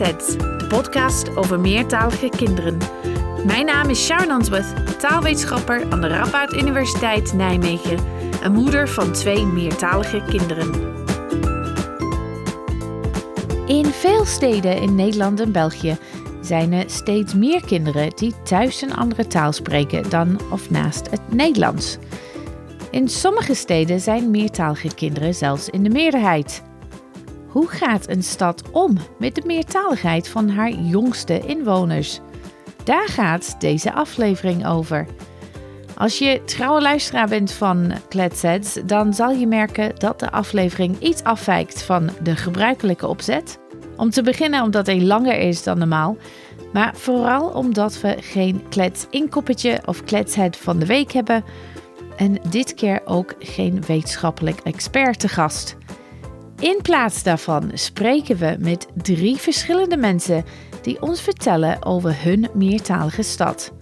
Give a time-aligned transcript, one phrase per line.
[0.00, 2.78] De podcast over meertalige kinderen.
[3.46, 7.98] Mijn naam is Sharon Answorth, taalwetenschapper aan de Radboud Universiteit Nijmegen
[8.42, 10.70] en moeder van twee meertalige kinderen.
[13.66, 15.96] In veel steden in Nederland en België
[16.40, 21.32] zijn er steeds meer kinderen die thuis een andere taal spreken dan of naast het
[21.32, 21.98] Nederlands.
[22.90, 26.68] In sommige steden zijn meertalige kinderen zelfs in de meerderheid.
[27.50, 32.20] Hoe gaat een stad om met de meertaligheid van haar jongste inwoners?
[32.84, 35.06] Daar gaat deze aflevering over.
[35.96, 41.22] Als je trouwe luisteraar bent van Kletsets, dan zal je merken dat de aflevering iets
[41.22, 43.58] afwijkt van de gebruikelijke opzet.
[43.96, 46.16] Om te beginnen omdat hij langer is dan normaal,
[46.72, 51.44] maar vooral omdat we geen klets inkoppertje of kletshead van de week hebben
[52.16, 55.76] en dit keer ook geen wetenschappelijk expert te gast.
[56.60, 60.44] In plaats daarvan spreken we met drie verschillende mensen
[60.82, 63.72] die ons vertellen over hun meertalige stad.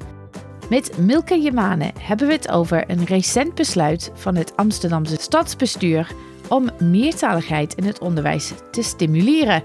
[0.71, 6.11] Met Milke Jemane hebben we het over een recent besluit van het Amsterdamse stadsbestuur
[6.49, 9.63] om meertaligheid in het onderwijs te stimuleren.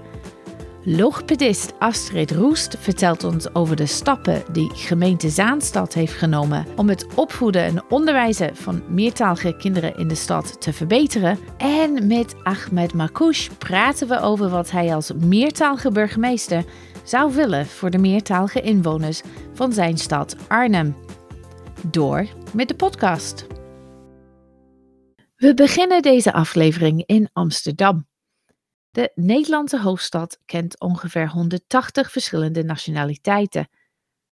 [0.86, 7.06] Logopedist Astrid Roest vertelt ons over de stappen die gemeente Zaanstad heeft genomen om het
[7.14, 11.38] opvoeden en onderwijzen van meertalige kinderen in de stad te verbeteren.
[11.56, 16.64] En met Ahmed Makouche praten we over wat hij als meertalige burgemeester
[17.04, 19.22] zou willen voor de meertalige inwoners
[19.54, 20.96] van zijn stad Arnhem.
[21.90, 23.46] Door met de podcast.
[25.36, 28.06] We beginnen deze aflevering in Amsterdam.
[28.94, 33.68] De Nederlandse hoofdstad kent ongeveer 180 verschillende nationaliteiten.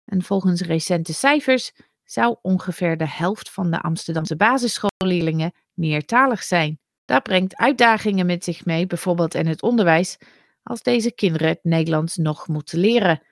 [0.04, 1.72] En volgens recente cijfers
[2.04, 6.80] zou ongeveer de helft van de Amsterdamse basisschoolleerlingen meertalig zijn.
[7.04, 10.16] Dat brengt uitdagingen met zich mee, bijvoorbeeld in het onderwijs,
[10.62, 13.22] als deze kinderen het Nederlands nog moeten leren.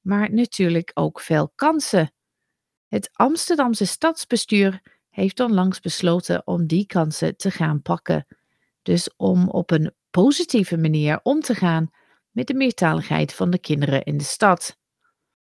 [0.00, 2.12] Maar natuurlijk ook veel kansen.
[2.88, 8.26] Het Amsterdamse stadsbestuur heeft onlangs besloten om die kansen te gaan pakken.
[8.82, 11.90] Dus om op een positieve manier om te gaan
[12.30, 14.78] met de meertaligheid van de kinderen in de stad.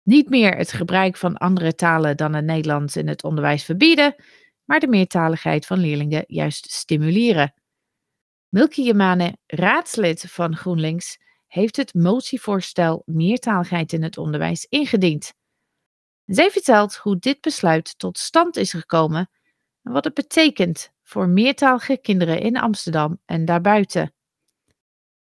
[0.02, 4.14] Niet meer het gebruik van andere talen dan het Nederlands in het onderwijs verbieden,
[4.64, 7.54] maar de meertaligheid van leerlingen juist stimuleren.
[8.48, 15.32] Milkie Jemane, raadslid van GroenLinks, heeft het motievoorstel Meertaligheid in het onderwijs ingediend.
[16.24, 19.30] Zij vertelt hoe dit besluit tot stand is gekomen
[19.82, 24.12] en wat het betekent voor meertalige kinderen in Amsterdam en daarbuiten.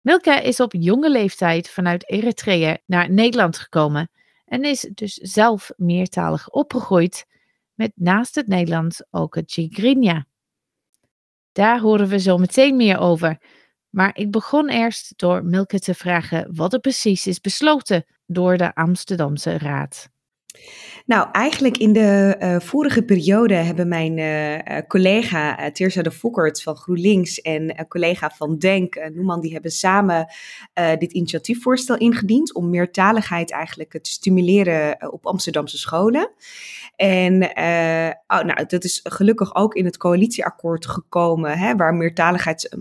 [0.10, 4.12] Milka is op jonge leeftijd vanuit Eritrea naar Nederland gekomen
[4.46, 7.26] en is dus zelf meertalig opgegroeid
[7.74, 10.26] met naast het Nederlands ook het Tigrinya.
[11.52, 13.42] Daar horen we zo meteen meer over.
[13.90, 18.76] Maar ik begon eerst door Milke te vragen wat er precies is besloten door de
[18.76, 20.10] Amsterdamse Raad.
[21.06, 26.76] Nou, eigenlijk in de uh, vorige periode hebben mijn uh, collega uh, de Fokkert van
[26.76, 30.28] GroenLinks en collega van Denk, Noeman, die hebben samen
[31.00, 36.32] dit initiatiefvoorstel ingediend om meertaligheid eigenlijk te stimuleren op Amsterdamse scholen.
[36.96, 37.44] En
[38.28, 42.78] oh, nou, dat is gelukkig ook in het coalitieakkoord gekomen, hè, waar meertaligheid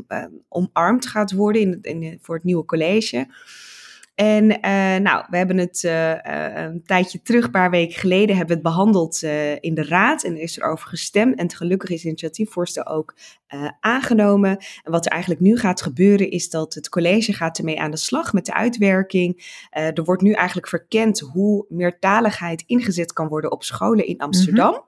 [0.49, 3.27] omarmd gaat worden in, voor het nieuwe college.
[4.19, 6.15] En uh, nou, we hebben het uh,
[6.55, 9.23] een tijdje terug, een paar weken geleden, hebben we het behandeld
[9.61, 11.39] in de raad en er is erover gestemd.
[11.39, 13.15] En gelukkig is het initiatiefvoorstel ook
[13.81, 14.51] aangenomen.
[14.83, 17.97] En wat er eigenlijk nu gaat gebeuren is dat het college gaat ermee aan de
[17.97, 19.67] slag met de uitwerking.
[19.71, 24.73] er wordt nu eigenlijk verkend hoe meertaligheid ingezet kan worden op scholen in Amsterdam.
[24.73, 24.88] Mm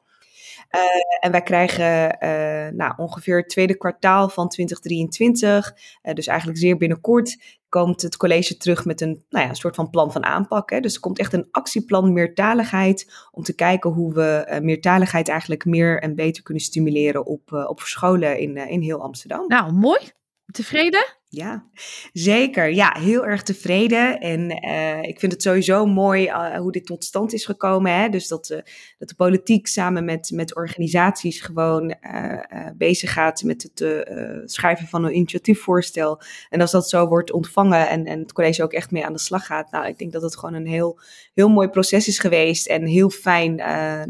[0.77, 0.81] uh,
[1.21, 5.73] en wij krijgen uh, nou, ongeveer het tweede kwartaal van 2023,
[6.03, 9.91] uh, dus eigenlijk zeer binnenkort, komt het college terug met een, nou ja, soort van
[9.91, 10.71] plan van aanpak.
[10.71, 10.81] Hè.
[10.81, 16.03] Dus er komt echt een actieplan meertaligheid om te kijken hoe we meertaligheid eigenlijk meer
[16.03, 19.47] en beter kunnen stimuleren op, op scholen in, in heel Amsterdam.
[19.47, 20.01] Nou, mooi.
[20.47, 21.20] Tevreden?
[21.33, 21.65] Ja,
[22.13, 22.75] zeker.
[22.75, 24.21] Ja, heel erg tevreden.
[24.21, 27.95] En uh, ik vind het sowieso mooi uh, hoe dit tot stand is gekomen.
[28.01, 28.09] Hè?
[28.09, 28.59] Dus dat, uh,
[28.99, 31.95] dat de politiek samen met, met organisaties gewoon
[32.75, 34.09] bezig gaat met het
[34.51, 36.21] schrijven van een initiatiefvoorstel.
[36.49, 39.19] En als dat zo wordt ontvangen en, en het college ook echt mee aan de
[39.19, 39.71] slag gaat.
[39.71, 41.01] Nou, ik denk dat het gewoon een heel,
[41.35, 42.67] heel mooi proces is geweest.
[42.67, 43.55] En heel fijn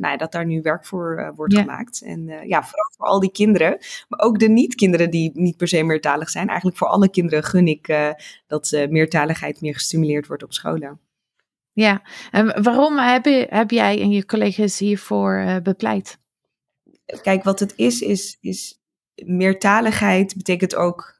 [0.01, 2.03] nou, dat daar nu werk voor wordt gemaakt.
[2.03, 3.79] En ja, vooral voor al die kinderen.
[4.09, 6.49] Maar ook de niet-kinderen die niet per se meertalig zijn.
[6.49, 8.11] Eigenlijk voor alle kinderen gun ik uh,
[8.47, 11.01] dat uh, meertaligheid meer gestimuleerd wordt op scholen.
[11.73, 16.19] Ja, en waarom heb, je, heb jij en je collega's hiervoor uh, bepleit?
[17.23, 18.81] Kijk, wat het is, is, is
[19.25, 21.19] meertaligheid betekent ook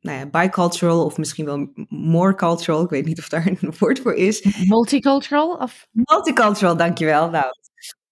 [0.00, 2.82] nou ja, bicultural of misschien wel more cultural.
[2.82, 4.64] Ik weet niet of daar een woord voor is.
[4.66, 5.56] Multicultural?
[5.56, 5.86] Of?
[5.90, 7.30] Multicultural, dankjewel.
[7.30, 7.46] Nou,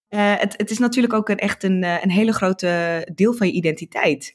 [0.09, 3.53] uh, het, het, is natuurlijk ook een, echt een, een hele grote deel van je
[3.53, 4.35] identiteit.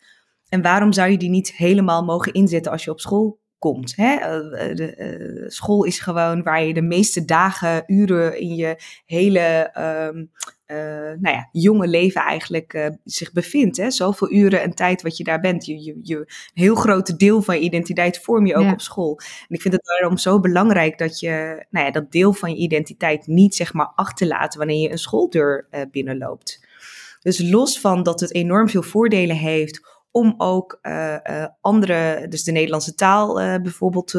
[0.53, 3.95] En waarom zou je die niet helemaal mogen inzetten als je op school komt.
[3.95, 4.15] Hè?
[4.15, 8.75] Eh, eh, de, uh, school is gewoon waar je de meeste dagen, uren in je
[9.05, 9.71] hele
[10.09, 10.31] um,
[10.67, 10.77] uh,
[11.19, 13.77] nou ja, jonge leven eigenlijk uh, zich bevindt.
[13.77, 13.91] Hè?
[13.91, 15.65] Zoveel uren en tijd wat je daar bent.
[15.65, 18.71] Je, je, je heel grote deel van je identiteit vorm je ook ja.
[18.71, 19.19] op school.
[19.19, 22.57] En ik vind het daarom zo belangrijk dat je nou ja, dat deel van je
[22.57, 26.71] identiteit niet zeg maar achterlaat wanneer je een schooldeur binnenloopt.
[27.19, 32.43] Dus los van dat het enorm veel voordelen heeft om ook uh, uh, andere, dus
[32.43, 34.13] de Nederlandse taal uh, bijvoorbeeld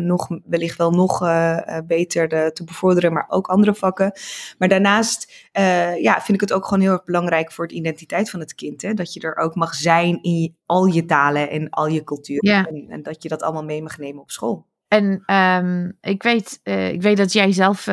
[0.00, 1.18] nog, wellicht wel nog
[1.86, 4.12] beter de, te bevorderen, maar ook andere vakken.
[4.58, 5.48] Maar daarnaast
[6.00, 8.82] ja, vind ik het ook gewoon heel erg belangrijk voor de identiteit van het kind.
[8.82, 8.94] Hè?
[8.94, 12.44] Dat je er ook mag zijn in al je talen en al je cultuur.
[12.44, 12.66] Ja.
[12.66, 14.66] En, en, dat je dat allemaal mee mag nemen op school.
[14.88, 16.60] En um, ik, weet,
[16.92, 17.86] ik weet dat jij zelf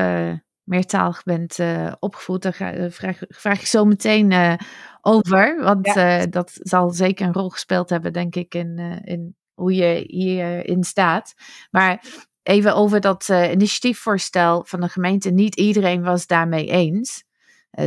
[0.65, 1.59] meertalig bent
[1.99, 2.41] opgevoed.
[2.41, 4.57] Daar vraag, vraag ik zo meteen
[5.01, 5.61] over.
[5.61, 6.19] Want ja.
[6.19, 10.83] uh, dat zal zeker een rol gespeeld hebben, denk ik, in, in hoe je hierin
[10.83, 11.33] staat.
[11.71, 12.03] Maar
[12.43, 15.31] even over dat initiatiefvoorstel van de gemeente.
[15.31, 17.23] Niet iedereen was daarmee eens.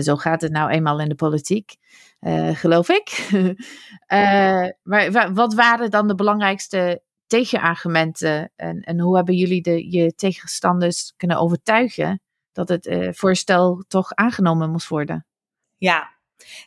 [0.01, 1.77] zo gaat het nou eenmaal in de politiek,
[2.53, 3.29] geloof ik.
[4.83, 8.53] maar wat waren dan de belangrijkste tegenargumenten?
[8.57, 12.21] En, en hoe hebben jullie de, je tegenstanders kunnen overtuigen
[12.67, 15.27] dat het voorstel toch aangenomen moest worden?
[15.77, 16.19] Ja,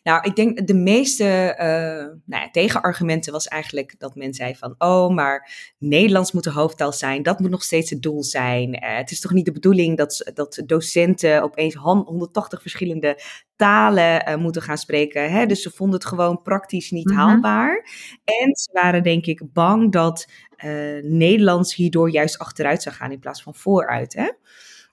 [0.03, 4.75] nou, ik denk de meeste uh, nou ja, tegenargumenten was eigenlijk dat men zei van,
[4.77, 8.83] oh, maar Nederlands moet de hoofdtaal zijn, dat moet nog steeds het doel zijn.
[8.83, 13.19] Uh, het is toch niet de bedoeling dat, dat docenten opeens 180 verschillende
[13.55, 15.31] talen uh, moeten gaan spreken.
[15.31, 15.45] Hè?
[15.45, 17.21] Dus ze vonden het gewoon praktisch niet mm -hmm.
[17.21, 17.75] haalbaar.
[18.23, 20.27] En ze waren denk ik bang dat
[21.01, 24.13] Nederlands hierdoor juist achteruit zou gaan in plaats van vooruit.
[24.13, 24.29] Hè?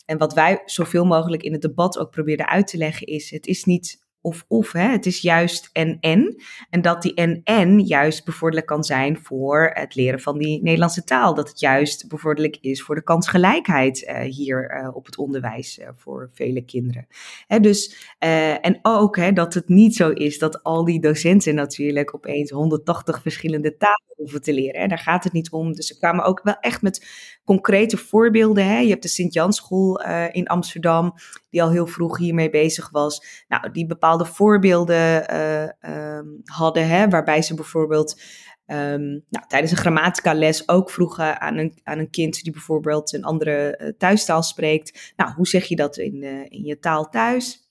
[0.08, 3.46] En wat wij zoveel mogelijk in het debat ook probeerden uit te leggen is, het
[3.46, 4.72] is niet of of.
[4.72, 4.88] Hè?
[4.88, 6.42] Het is juist en en.
[6.70, 11.04] En dat die en en juist bevorderlijk kan zijn voor het leren van die Nederlandse
[11.04, 11.34] taal.
[11.34, 15.88] Dat het juist bevorderlijk is voor de kansgelijkheid uh, hier uh, op het onderwijs uh,
[15.96, 17.06] voor vele kinderen.
[17.46, 18.14] Hè, dus,
[18.60, 23.22] en ook hè, dat het niet zo is dat al die docenten natuurlijk opeens 180
[23.22, 24.80] verschillende talen hoeven te leren.
[24.80, 24.86] Hè?
[24.86, 25.72] Daar gaat het niet om.
[25.72, 27.06] Dus ze kwamen ook wel echt met
[27.44, 28.66] concrete voorbeelden.
[28.66, 28.78] Hè?
[28.78, 31.14] Je hebt de Sint-Janschool in Amsterdam,
[31.50, 33.44] die al heel vroeg hiermee bezig was.
[33.48, 38.20] Nou, die bepaalde voorbeelden uh, um, hadden, hè, waarbij ze bijvoorbeeld
[38.66, 43.12] um, nou, tijdens een grammatica les ook vroegen aan een, aan een kind die bijvoorbeeld
[43.12, 45.12] een andere uh, thuistaal spreekt.
[45.16, 47.66] Nou, hoe zeg je dat in, uh, in je taal thuis?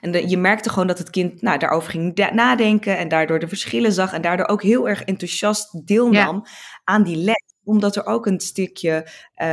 [0.00, 3.48] En de, je merkte gewoon dat het kind nou, daarover ging nadenken en daardoor de
[3.48, 6.50] verschillen zag en daardoor ook heel erg enthousiast deelnam ja.
[6.84, 9.06] aan die les omdat er ook een stukje,
[9.36, 9.46] uh,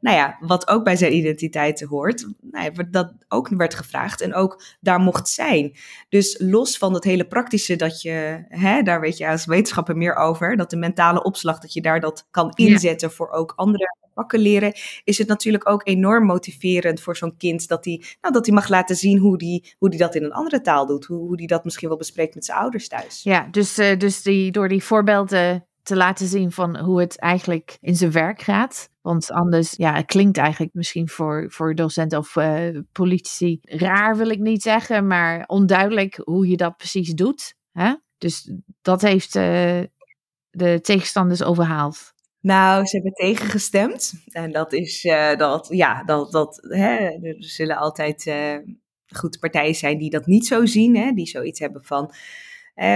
[0.00, 4.34] nou ja, wat ook bij zijn identiteit hoort, nou ja, dat ook werd gevraagd en
[4.34, 5.72] ook daar mocht zijn.
[6.08, 10.14] Dus los van het hele praktische dat je, hè, daar weet je als wetenschapper meer
[10.14, 13.14] over, dat de mentale opslag, dat je daar dat kan inzetten ja.
[13.14, 14.72] voor ook andere vakken leren,
[15.04, 18.96] is het natuurlijk ook enorm motiverend voor zo'n kind dat hij nou, dat mag laten
[18.96, 21.64] zien hoe die, hoe die dat in een andere taal doet, hoe, hoe die dat
[21.64, 23.22] misschien wel bespreekt met zijn ouders thuis.
[23.22, 27.76] Ja, dus, uh, dus die, door die voorbeelden te laten zien van hoe het eigenlijk
[27.80, 28.90] in zijn werk gaat.
[29.00, 34.28] Want anders, ja, het klinkt eigenlijk misschien voor, voor docenten of uh, politici raar, wil
[34.28, 37.54] ik niet zeggen, maar onduidelijk hoe je dat precies doet.
[37.72, 37.94] Hè?
[38.18, 38.52] Dus
[38.82, 39.42] dat heeft uh,
[40.50, 42.12] de tegenstanders overhaald.
[42.40, 44.12] Nou, ze hebben tegengestemd.
[44.26, 48.32] En dat is uh, dat, ja, dat, dat, hè, er zullen altijd
[49.06, 52.12] goed partijen zijn die dat niet zo zien, hè, die zoiets hebben van.
[52.78, 52.86] Uh,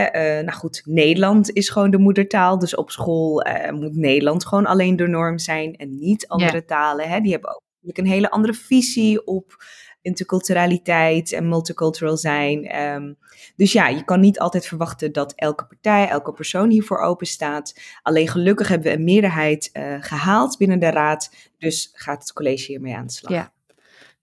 [0.44, 2.58] nou goed, Nederland is gewoon de moedertaal.
[2.58, 6.62] Dus op school uh, moet Nederland gewoon alleen de norm zijn en niet andere ja.
[6.66, 7.08] talen.
[7.08, 7.20] Hè?
[7.20, 9.64] Die hebben ook een hele andere visie op
[10.02, 12.80] interculturaliteit en multicultural zijn.
[12.80, 13.18] Um,
[13.56, 17.80] dus ja, je kan niet altijd verwachten dat elke partij, elke persoon hiervoor open staat.
[18.02, 21.34] Alleen gelukkig hebben we een meerderheid uh, gehaald binnen de raad.
[21.58, 23.32] Dus gaat het college hiermee aan de slag.
[23.32, 23.52] Ja,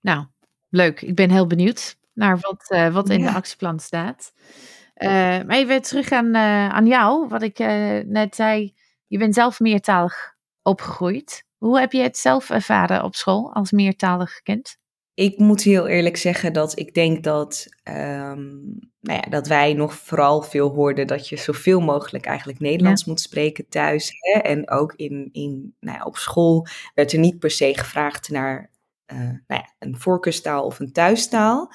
[0.00, 0.26] nou,
[0.70, 1.02] leuk.
[1.02, 3.30] Ik ben heel benieuwd naar wat, uh, wat in ja.
[3.30, 4.32] de actieplan staat.
[5.02, 8.74] Uh, maar even terug aan, uh, aan jou, wat ik uh, net zei.
[9.06, 11.44] Je bent zelf meertalig opgegroeid.
[11.58, 14.78] Hoe heb je het zelf ervaren op school als meertalig kind?
[15.14, 19.94] Ik moet heel eerlijk zeggen dat ik denk dat, um, nou ja, dat wij nog
[19.94, 23.10] vooral veel hoorden dat je zoveel mogelijk eigenlijk Nederlands ja.
[23.10, 24.10] moet spreken thuis.
[24.20, 24.40] Hè?
[24.40, 28.70] En ook in, in, nou ja, op school werd er niet per se gevraagd naar
[29.12, 31.72] nou ja, een voorkeurstaal of een thuistaal.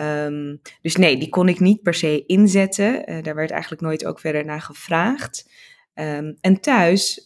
[0.00, 3.10] Um, dus nee, die kon ik niet per se inzetten.
[3.10, 5.50] Uh, daar werd eigenlijk nooit ook verder naar gevraagd.
[5.94, 7.24] Ehm, en thuis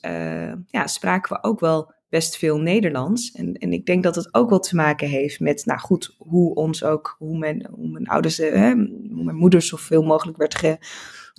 [0.67, 3.33] ja, spraken we ook wel best veel Nederlands.
[3.33, 6.55] En, en ik denk dat het ook wel te maken heeft met, nou goed, hoe
[6.55, 8.73] ons ook, hoe mijn, hoe mijn ouders, hè,
[9.11, 10.79] hoe mijn moeder zoveel mogelijk werd ge,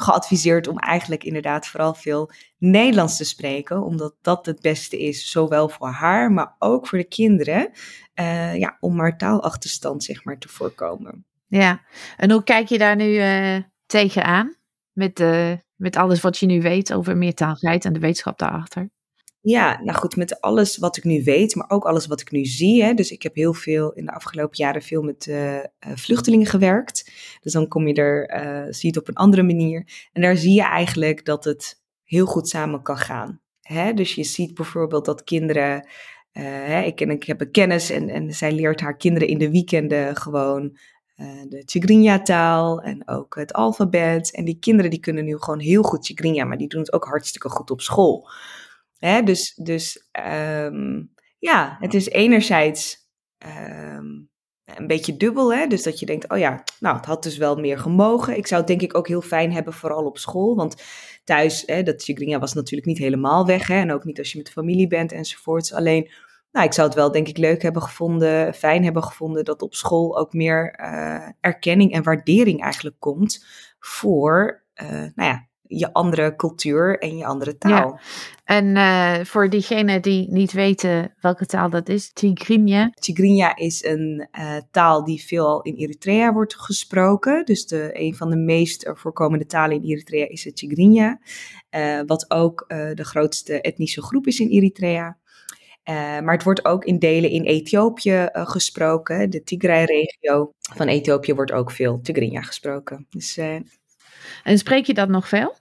[0.01, 5.69] geadviseerd om eigenlijk inderdaad vooral veel Nederlands te spreken, omdat dat het beste is, zowel
[5.69, 7.71] voor haar, maar ook voor de kinderen,
[8.19, 11.25] uh, ja, om maar taalachterstand zeg maar te voorkomen.
[11.47, 11.81] Ja,
[12.17, 14.55] en hoe kijk je daar nu uh, tegenaan
[14.91, 18.89] met, uh, met alles wat je nu weet over meertaligheid en de wetenschap daarachter?
[19.41, 22.46] Ja, nou goed, met alles wat ik nu weet, maar ook alles wat ik nu
[22.46, 22.84] zie.
[22.84, 27.12] Hè, dus ik heb heel veel in de afgelopen jaren veel met uh, vluchtelingen gewerkt.
[27.41, 30.10] Dus dan kom je er, uh, zie je het op een andere manier.
[30.13, 33.41] En daar zie je eigenlijk dat het heel goed samen kan gaan.
[33.62, 33.93] Hè?
[33.93, 35.88] Dus je ziet bijvoorbeeld dat kinderen.
[36.86, 40.77] Ik, ik heb een kennis en, en zij leert haar kinderen in de weekenden gewoon
[41.48, 44.31] de Tigrinya-taal en ook het alfabet.
[44.31, 47.05] En die kinderen die kunnen nu gewoon heel goed Tigrinya, maar die doen het ook
[47.05, 48.29] hartstikke goed op school.
[48.99, 50.09] Hè, dus dus
[50.63, 54.29] um, ja, het is enerzijds um,
[54.65, 55.53] een beetje dubbel.
[55.53, 55.67] Hè?
[55.67, 58.37] Dus dat je denkt, oh ja, nou, het had dus wel meer gemogen.
[58.37, 60.55] Ik zou het denk ik ook heel fijn hebben, vooral op school.
[60.55, 60.83] Want
[61.23, 63.67] thuis, hè, dat Chigrinha was natuurlijk niet helemaal weg.
[63.67, 63.75] Hè?
[63.75, 65.73] En ook niet als je met de familie bent enzovoorts.
[65.73, 66.11] Alleen,
[66.51, 69.45] nou, ik zou het wel denk ik leuk hebben gevonden, fijn hebben gevonden...
[69.45, 73.45] dat op school ook meer uh, erkenning en waardering eigenlijk komt
[73.79, 77.91] voor, uh, nou ja, je andere cultuur en je andere taal.
[77.91, 77.99] Ja.
[78.49, 82.89] En uh, voor diegenen die niet weten welke taal dat is, Tigrinya.
[82.89, 87.45] Tigrinya is een uh, taal die veel in Eritrea wordt gesproken.
[87.45, 91.19] Dus de, een van de meest voorkomende talen in Eritrea is het Tigrinya.
[91.71, 95.17] Uh, wat ook de grootste etnische groep is in Eritrea.
[96.23, 99.29] maar het wordt ook in delen in Ethiopië gesproken.
[99.29, 103.07] De Tigray-regio van Ethiopië wordt ook veel Tigrinya gesproken.
[103.09, 103.37] Dus
[104.43, 105.55] en spreek je dat nog veel?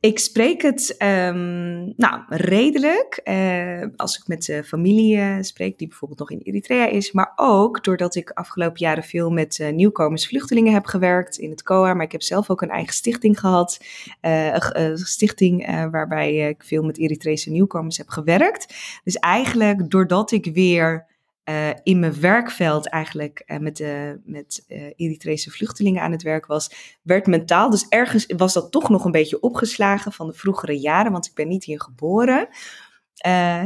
[0.00, 6.20] Ik spreek het um, nou, redelijk uh, als ik met familie uh, spreek, die bijvoorbeeld
[6.20, 7.12] nog in Eritrea is.
[7.12, 11.62] Maar ook doordat ik afgelopen jaren veel met uh, nieuwkomers, vluchtelingen heb gewerkt in het
[11.62, 11.94] COA.
[11.94, 13.84] Maar ik heb zelf ook een eigen stichting gehad.
[14.20, 18.74] een stichting waarbij ik veel met Eritrese nieuwkomers heb gewerkt.
[19.04, 21.06] Dus eigenlijk doordat ik weer
[21.50, 24.64] uh, in mijn werkveld eigenlijk uh, met, uh, met
[24.96, 27.70] Eritrese vluchtelingen aan het werk was, werd mentaal.
[27.70, 31.34] Dus ergens was dat toch nog een beetje opgeslagen van de vroegere jaren, want ik
[31.34, 32.48] ben niet hier geboren.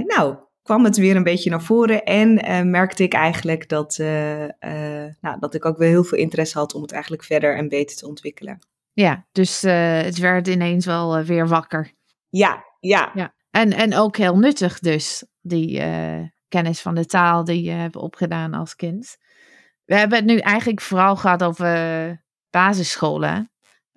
[0.07, 3.97] nou, kwam het weer een beetje naar voren en merkte ik eigenlijk dat,
[5.21, 7.97] nou, dat ik ook wel heel veel interesse had om het eigenlijk verder en beter
[7.97, 8.59] te ontwikkelen.
[8.93, 11.93] Ja, dus het werd ineens wel weer wakker.
[12.29, 13.11] Ja, ja.
[13.15, 13.35] ja.
[13.51, 15.83] En, en ook heel nuttig dus, die
[16.55, 19.17] kennis van de taal die je hebt opgedaan als kind.
[19.85, 23.51] We hebben het nu eigenlijk vooral gehad over basisscholen.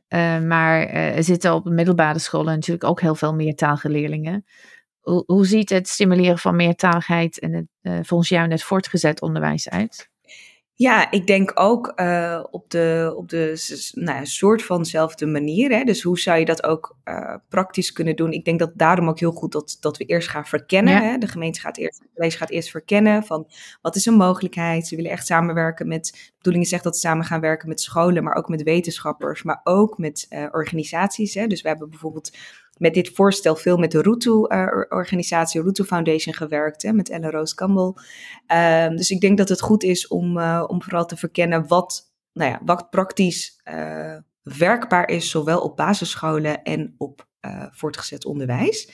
[0.09, 4.45] Uh, maar uh, er zitten op middelbare scholen natuurlijk ook heel veel meertalige leerlingen.
[4.99, 9.69] Hoe, hoe ziet het stimuleren van meertaligheid en het, uh, volgens jou net voortgezet onderwijs
[9.69, 10.09] uit?
[10.77, 13.53] Ja, ik denk ook uh, op de, op de
[13.93, 15.71] nou soort vanzelfde manier.
[15.71, 15.83] Hè?
[15.83, 18.31] Dus hoe zou je dat ook uh, praktisch kunnen doen?
[18.31, 20.93] Ik denk dat daarom ook heel goed dat, dat we eerst gaan verkennen.
[20.93, 21.01] Ja.
[21.01, 21.17] Hè?
[21.17, 23.47] De gemeente gaat eerst, college gaat eerst verkennen van
[23.81, 24.87] wat is een mogelijkheid.
[24.87, 27.81] Ze willen echt samenwerken met, de bedoeling is echt dat ze samen gaan werken met
[27.81, 31.33] scholen, maar ook met wetenschappers, maar ook met uh, organisaties.
[31.33, 31.47] Hè?
[31.47, 32.31] Dus we hebben bijvoorbeeld
[32.77, 37.55] met dit voorstel veel met de Rutu-organisatie, uh, Rutu Foundation gewerkt, hè, met Ellen Rose
[37.55, 37.93] Campbell.
[38.51, 42.11] Uh, dus ik denk dat het goed is om, uh, om vooral te verkennen wat,
[42.33, 47.25] nou ja, wat praktisch uh, werkbaar is, zowel op basisscholen en op
[47.71, 48.91] voortgezet onderwijs.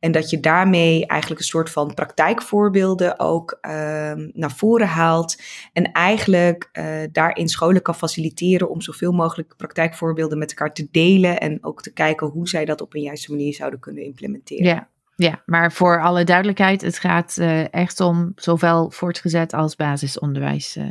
[0.00, 3.72] En dat je daarmee eigenlijk een soort van praktijkvoorbeelden ook uh,
[4.32, 5.42] naar voren haalt.
[5.72, 11.40] En eigenlijk uh, daarin scholen kan faciliteren om zoveel mogelijk praktijkvoorbeelden met elkaar te delen.
[11.40, 14.64] En ook te kijken hoe zij dat op een juiste manier zouden kunnen implementeren.
[14.64, 14.88] Ja.
[15.16, 20.76] Ja, maar voor alle duidelijkheid, het gaat uh, echt om zowel voortgezet als basisonderwijs.
[20.76, 20.84] Uh.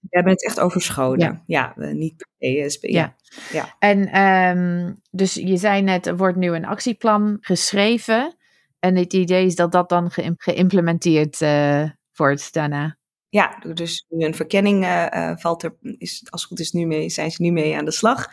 [0.00, 1.42] We hebben het echt over scholen.
[1.46, 2.84] Ja, ja niet per ESP.
[2.84, 3.16] Ja.
[3.52, 3.76] ja.
[3.78, 8.36] En um, dus je zei net, er wordt nu een actieplan geschreven.
[8.78, 12.95] En het idee is dat dat dan ge geïmplementeerd uh, wordt daarna.
[13.28, 17.30] Ja, dus een verkenning uh, valt er, is, als het goed is, nu mee, zijn
[17.30, 18.26] ze nu mee aan de slag.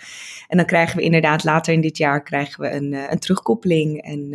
[0.47, 4.01] En dan krijgen we inderdaad later in dit jaar krijgen we een, uh, een terugkoppeling.
[4.01, 4.29] En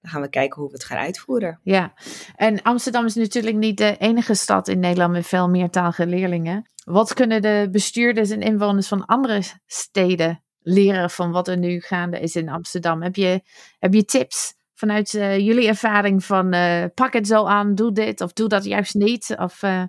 [0.00, 1.60] dan gaan we kijken hoe we het gaan uitvoeren.
[1.62, 1.92] Ja,
[2.36, 6.70] en Amsterdam is natuurlijk niet de enige stad in Nederland met veel meertalige leerlingen.
[6.84, 12.20] Wat kunnen de bestuurders en inwoners van andere steden leren van wat er nu gaande
[12.20, 13.02] is in Amsterdam?
[13.02, 13.42] Heb je,
[13.78, 14.54] heb je tips?
[14.82, 18.64] Vanuit uh, jullie ervaring van uh, pak het zo aan, doe dit of doe dat
[18.64, 19.34] juist niet?
[19.38, 19.84] Of, uh...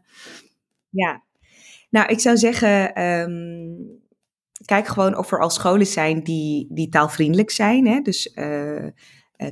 [0.90, 1.24] Ja,
[1.90, 4.02] nou ik zou zeggen, um,
[4.66, 7.88] kijk gewoon of er al scholen zijn die, die taalvriendelijk zijn.
[7.88, 8.00] Hè?
[8.00, 8.34] Dus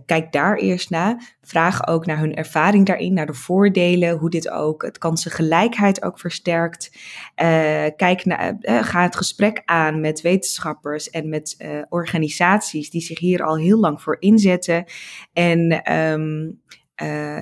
[0.05, 1.37] kijk daar eerst naar.
[1.41, 6.19] Vraag ook naar hun ervaring daarin, naar de voordelen, hoe dit ook het kansengelijkheid ook
[6.19, 6.91] versterkt.
[6.93, 11.57] Uh, kijk naar, uh, ga het gesprek aan met wetenschappers en met
[11.89, 14.85] organisaties die zich hier al heel lang voor inzetten.
[15.33, 16.59] En um,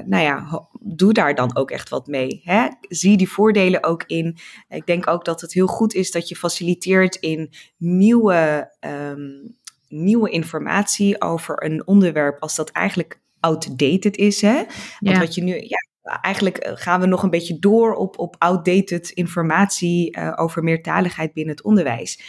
[0.05, 2.41] nou ja, doe daar dan ook echt wat mee.
[2.43, 2.67] Hè?
[2.81, 4.38] Zie die voordelen ook in.
[4.69, 9.58] Ik denk ook dat het heel goed is dat je faciliteert in nieuwe um,
[9.89, 14.41] nieuwe informatie over een onderwerp als dat eigenlijk outdated is.
[14.41, 14.63] Hè?
[15.00, 15.77] Want wat je nu, ja,
[16.22, 21.34] eigenlijk eh, gaan we nog een beetje door op, op outdated informatie uh, over meertaligheid
[21.34, 22.22] binnen het onderwijs.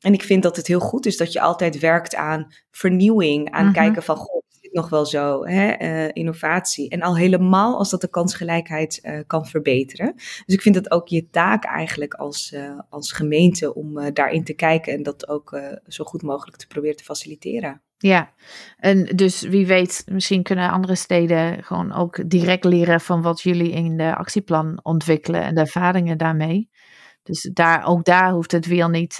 [0.00, 3.66] En ik vind dat het heel goed is dat je altijd werkt aan vernieuwing, aan
[3.66, 3.82] mm-hmm.
[3.82, 4.42] kijken van, goh,
[4.72, 6.88] nog wel zo, hè, uh, innovatie.
[6.88, 10.12] En al helemaal als dat de kansgelijkheid uh, kan verbeteren.
[10.16, 14.54] Dus ik vind het ook je taak eigenlijk als, uh, als gemeente om daarin te
[14.54, 17.82] kijken en dat ook zo goed mogelijk te proberen te faciliteren.
[17.98, 18.32] Ja,
[18.76, 23.70] en dus wie weet, misschien kunnen andere steden gewoon ook direct leren van wat jullie
[23.70, 26.70] in de actieplan ontwikkelen en de ervaringen daarmee.
[27.22, 29.18] Dus daar, ook daar hoeft het wiel niet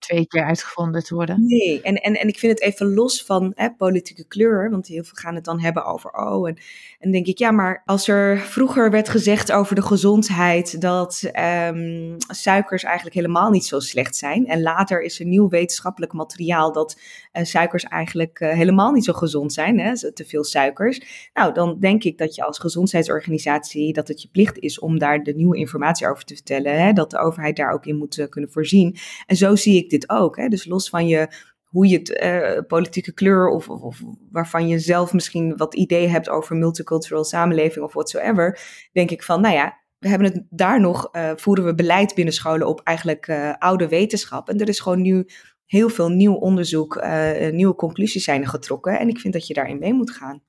[0.00, 1.46] twee keer uitgevonden te worden.
[1.46, 5.04] Nee, en, en, en ik vind het even los van hè, politieke kleur, want heel
[5.04, 6.56] veel gaan het dan hebben over, oh, en,
[6.98, 11.30] en denk ik, ja, maar als er vroeger werd gezegd over de gezondheid dat
[11.68, 16.72] um, suikers eigenlijk helemaal niet zo slecht zijn, en later is er nieuw wetenschappelijk materiaal
[16.72, 17.00] dat
[17.32, 21.76] uh, suikers eigenlijk uh, helemaal niet zo gezond zijn, hè, te veel suikers, nou, dan
[21.80, 25.56] denk ik dat je als gezondheidsorganisatie, dat het je plicht is om daar de nieuwe
[25.56, 28.96] informatie over te vertellen, hè, dat de overheid daar ook in moet uh, kunnen voorzien.
[29.26, 30.36] En zo zie ik dit ook.
[30.36, 30.48] Hè?
[30.48, 31.28] Dus los van je
[31.70, 36.08] hoe je het uh, politieke kleur of, of, of, waarvan je zelf misschien wat idee
[36.08, 38.60] hebt over multicultural samenleving of whatsoever,
[38.92, 42.34] denk ik van, nou ja, we hebben het daar nog, uh, voeren we beleid binnen
[42.34, 44.48] scholen op eigenlijk uh, oude wetenschap.
[44.48, 45.26] En er is gewoon nu
[45.66, 47.04] heel veel nieuw onderzoek,
[47.50, 48.98] nieuwe conclusies zijn getrokken.
[48.98, 50.42] En ik vind dat je daarin mee moet gaan.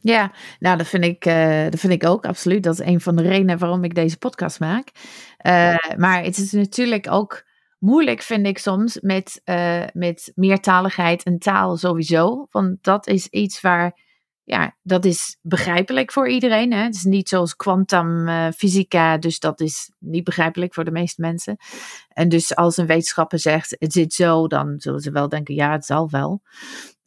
[0.00, 1.24] Ja, nou dat vind ik,
[1.70, 2.62] dat vind ik ook absoluut.
[2.62, 4.90] Dat is een van de redenen waarom ik deze podcast maak.
[5.96, 7.47] maar het is natuurlijk ook
[7.78, 12.46] moeilijk, vind ik soms, met, uh, met meertaligheid en taal sowieso.
[12.50, 14.00] Want dat is iets waar,
[14.44, 16.72] ja, dat is begrijpelijk voor iedereen.
[16.72, 16.82] Hè?
[16.82, 21.56] Het is niet zoals kwantumfysica, uh, dus dat is niet begrijpelijk voor de meeste mensen.
[22.08, 25.72] En dus als een wetenschapper zegt, het zit zo, dan zullen ze wel denken, ja,
[25.72, 26.42] het zal wel.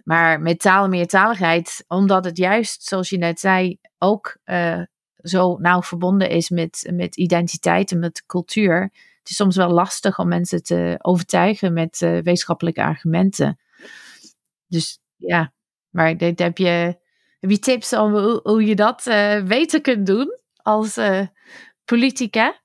[0.03, 4.81] Maar met taal en meertaligheid, omdat het juist, zoals je net zei, ook uh,
[5.17, 10.19] zo nauw verbonden is met, met identiteit en met cultuur het is soms wel lastig
[10.19, 13.59] om mensen te overtuigen met uh, wetenschappelijke argumenten.
[14.67, 15.53] Dus ja,
[15.89, 16.97] maar dit, heb, je,
[17.39, 21.27] heb je tips om hoe, je dat uh, beter kunt doen als uh,
[21.85, 22.60] politica?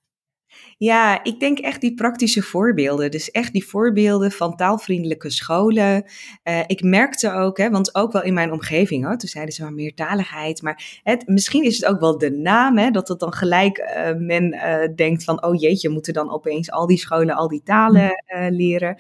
[0.79, 3.11] Ja, ik denk echt die praktische voorbeelden.
[3.11, 6.05] Dus echt die voorbeelden van taalvriendelijke scholen.
[6.45, 9.63] Uh, ik merkte ook, hè, want ook wel in mijn omgeving, hoor, toen zeiden ze
[9.63, 10.63] maar meertaligheid.
[10.63, 14.15] Maar het, misschien is het ook wel de naam, hè, dat het dan gelijk uh,
[14.19, 18.23] men uh, denkt van, oh jeetje, moeten dan opeens al die scholen al die talen
[18.27, 18.49] hm.
[18.51, 18.97] leren.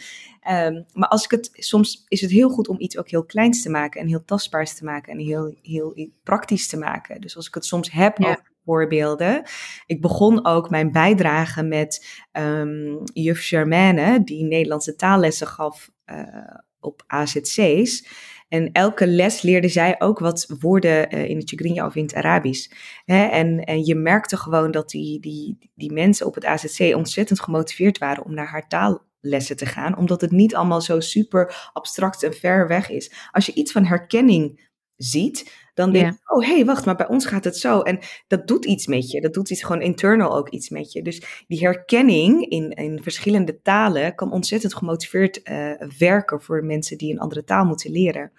[0.50, 3.62] Um, maar als ik het, soms is het heel goed om iets ook heel kleins
[3.62, 7.20] te maken en heel tastbaars te maken en heel, heel praktisch te maken.
[7.20, 8.28] Dus als ik het soms heb ja.
[8.28, 9.42] over voorbeelden.
[9.86, 17.02] Ik begon ook mijn bijdrage met um, juf Germaine, die Nederlandse taallessen gaf uh, op
[17.06, 18.08] AZC's.
[18.48, 22.14] En elke les leerde zij ook wat woorden uh, in het Tigrinya of in het
[22.14, 22.70] Arabisch.
[23.04, 27.98] En, en je merkte gewoon dat die, die, die mensen op het AZC ontzettend gemotiveerd
[27.98, 32.34] waren om naar haar taallessen te gaan, omdat het niet allemaal zo super abstract en
[32.34, 33.12] ver weg is.
[33.30, 37.08] Als je iets van herkenning ziet, dan denk je, oh hé, hey, wacht, maar bij
[37.08, 37.80] ons gaat het zo.
[37.80, 39.20] En dat doet iets met je.
[39.20, 41.02] Dat doet iets gewoon internal ook iets met je.
[41.02, 47.12] Dus die herkenning in, in verschillende talen kan ontzettend gemotiveerd uh, werken voor mensen die
[47.12, 48.32] een andere taal moeten leren.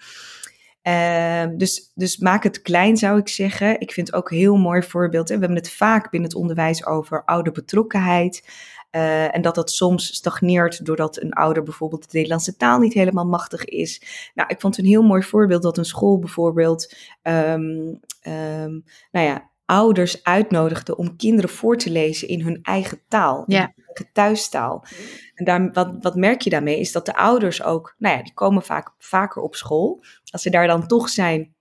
[0.87, 3.79] Uh, dus, dus maak het klein, zou ik zeggen.
[3.79, 5.29] Ik vind het ook een heel mooi voorbeeld.
[5.29, 5.35] Hè?
[5.35, 8.47] We hebben het vaak binnen het onderwijs over oude betrokkenheid.
[8.91, 13.25] Uh, en dat dat soms stagneert doordat een ouder bijvoorbeeld de Nederlandse taal niet helemaal
[13.25, 14.01] machtig is.
[14.33, 19.51] Nou, ik vond een heel mooi voorbeeld dat een school bijvoorbeeld, um, um, nou ja,
[19.65, 24.85] ouders uitnodigde om kinderen voor te lezen in hun eigen taal, in hun eigen thuistaal.
[25.33, 28.33] En daar, wat, wat merk je daarmee is dat de ouders ook, nou ja, die
[28.33, 30.03] komen vaak vaker op school.
[30.31, 31.55] Als ze daar dan toch zijn,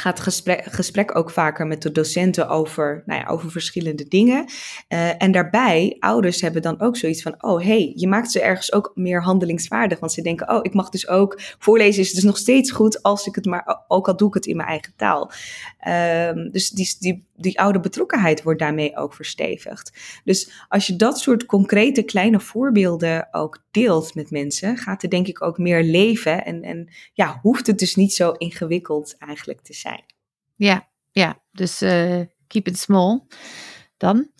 [0.00, 4.44] gaat gesprek, gesprek, ook vaker met de docenten over, nou ja, over verschillende dingen.
[4.88, 8.72] Uh, en daarbij, ouders hebben dan ook zoiets van, oh hey, je maakt ze ergens
[8.72, 10.00] ook meer handelingsvaardig.
[10.00, 13.26] Want ze denken, oh, ik mag dus ook, voorlezen is dus nog steeds goed als
[13.26, 15.30] ik het maar, ook al doe ik het in mijn eigen taal.
[15.88, 19.92] Uh, dus die, die, die oude betrokkenheid wordt daarmee ook verstevigd.
[20.24, 25.26] Dus als je dat soort concrete kleine voorbeelden ook deelt met mensen, gaat er denk
[25.26, 26.44] ik ook meer leven.
[26.44, 30.04] En, en ja, hoeft het dus niet zo ingewikkeld eigenlijk te zijn.
[30.54, 31.42] Ja, ja.
[31.52, 33.20] Dus uh, keep it small
[33.96, 34.30] dan.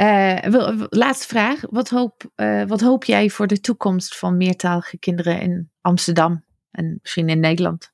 [0.00, 1.60] Uh, laatste vraag.
[1.70, 6.98] Wat hoop, uh, wat hoop jij voor de toekomst van meertalige kinderen in Amsterdam en
[7.02, 7.92] misschien in Nederland?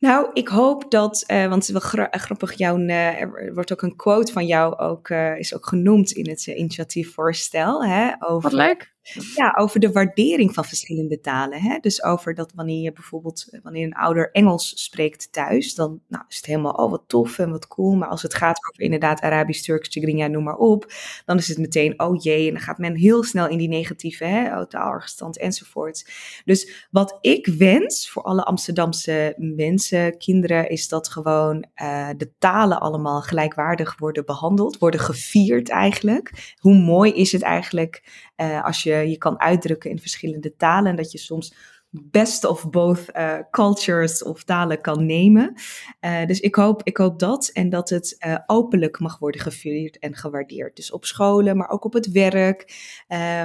[0.00, 3.82] Nou, ik hoop dat, uh, want het is wel grappig, jouw, uh, er wordt ook
[3.82, 7.84] een quote van jou ook, uh, is ook genoemd in het initiatiefvoorstel.
[7.84, 8.94] Hè, over, Wat leuk.
[9.36, 11.60] Ja, over de waardering van verschillende talen.
[11.62, 11.78] Hè?
[11.78, 16.36] Dus over dat wanneer je bijvoorbeeld, wanneer een ouder Engels spreekt thuis, dan nou, is
[16.36, 17.96] het helemaal, oh wat tof en wat cool.
[17.96, 20.92] Maar als het gaat over inderdaad Arabisch, Turks, Tigrinya, noem maar op,
[21.24, 24.24] dan is het meteen, oh jee, en dan gaat men heel snel in die negatieve,
[24.24, 26.10] hè, oh, taalergestand enzovoort.
[26.44, 32.80] Dus wat ik wens voor alle Amsterdamse mensen, kinderen, is dat gewoon uh, de talen
[32.80, 36.54] allemaal gelijkwaardig worden behandeld, worden gevierd eigenlijk.
[36.58, 38.02] Hoe mooi is het eigenlijk
[38.36, 40.90] uh, als je je kan uitdrukken in verschillende talen.
[40.90, 41.54] En dat je soms
[41.90, 45.54] best of both uh, cultures of talen kan nemen.
[46.00, 49.98] Uh, dus ik hoop, ik hoop dat en dat het uh, openlijk mag worden gevierd
[49.98, 50.76] en gewaardeerd.
[50.76, 52.74] Dus op scholen, maar ook op het werk,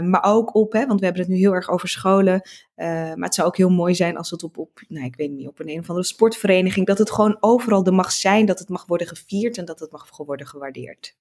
[0.04, 2.42] maar ook op, hè, want we hebben het nu heel erg over scholen.
[2.76, 5.48] maar het zou ook heel mooi zijn als het op, op nou, ik weet niet,
[5.48, 8.70] op een, een of andere sportvereniging, dat het gewoon overal er mag zijn, dat het
[8.70, 11.18] mag worden gevierd en dat het mag worden gewaardeerd.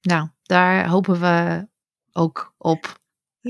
[0.00, 1.66] Nou, daar hopen we
[2.12, 3.02] ook op.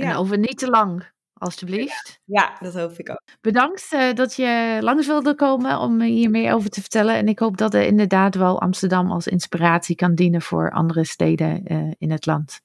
[0.03, 2.21] En over niet te lang, alstublieft.
[2.25, 3.23] Ja, dat hoop ik ook.
[3.41, 7.15] Bedankt uh, dat je langs wilde komen om hier meer over te vertellen.
[7.15, 11.73] En ik hoop dat er inderdaad wel Amsterdam als inspiratie kan dienen voor andere steden
[11.73, 12.61] uh, in het land.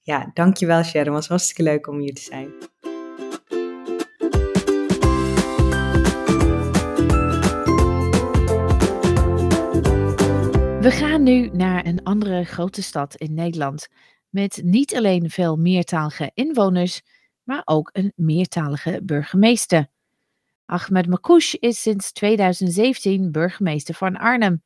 [0.00, 1.06] Ja, dankjewel Sharon.
[1.06, 2.52] Het was hartstikke leuk om hier te zijn.
[10.80, 13.88] We gaan nu naar een andere grote stad in Nederland
[14.34, 17.02] met niet alleen veel meertalige inwoners,
[17.42, 19.86] maar ook een meertalige burgemeester.
[20.66, 24.62] Ahmed Makouche is sinds 2017 burgemeester van Arnhem.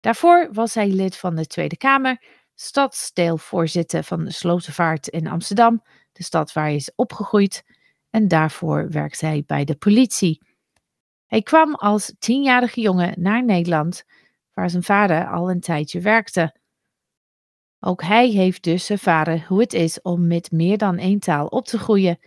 [0.00, 2.22] Daarvoor was hij lid van de Tweede Kamer,
[2.54, 7.62] stadsdeelvoorzitter van de Slotenvaart in Amsterdam, de stad waar hij is opgegroeid,
[8.10, 10.42] en daarvoor werkte hij bij de politie.
[11.26, 14.04] Hij kwam als tienjarige jongen naar Nederland,
[14.52, 16.60] waar zijn vader al een tijdje werkte.
[17.84, 21.66] Ook hij heeft dus ervaren hoe het is om met meer dan één taal op
[21.66, 22.18] te groeien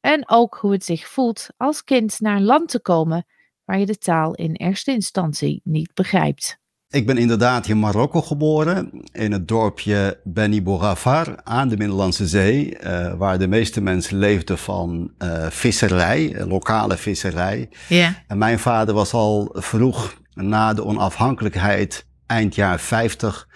[0.00, 3.26] en ook hoe het zich voelt als kind naar een land te komen
[3.64, 6.58] waar je de taal in eerste instantie niet begrijpt.
[6.88, 12.78] Ik ben inderdaad in Marokko geboren, in het dorpje Beni Bourafar aan de Middellandse Zee,
[12.80, 17.68] uh, waar de meeste mensen leefden van uh, visserij, lokale visserij.
[17.88, 18.22] Ja.
[18.26, 23.48] En mijn vader was al vroeg na de onafhankelijkheid, eind jaar 50,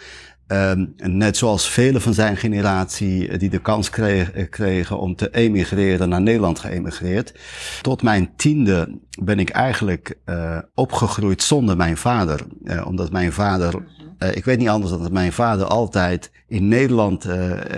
[0.53, 5.17] Um, net zoals vele van zijn generatie eh, die de kans kreeg, eh, kregen om
[5.17, 7.35] te emigreren naar Nederland geëmigreerd.
[7.81, 12.41] Tot mijn tiende ben ik eigenlijk uh, opgegroeid zonder mijn vader.
[12.65, 13.75] Uh, omdat mijn vader,
[14.19, 17.27] uh, ik weet niet anders dan dat mijn vader altijd in Nederland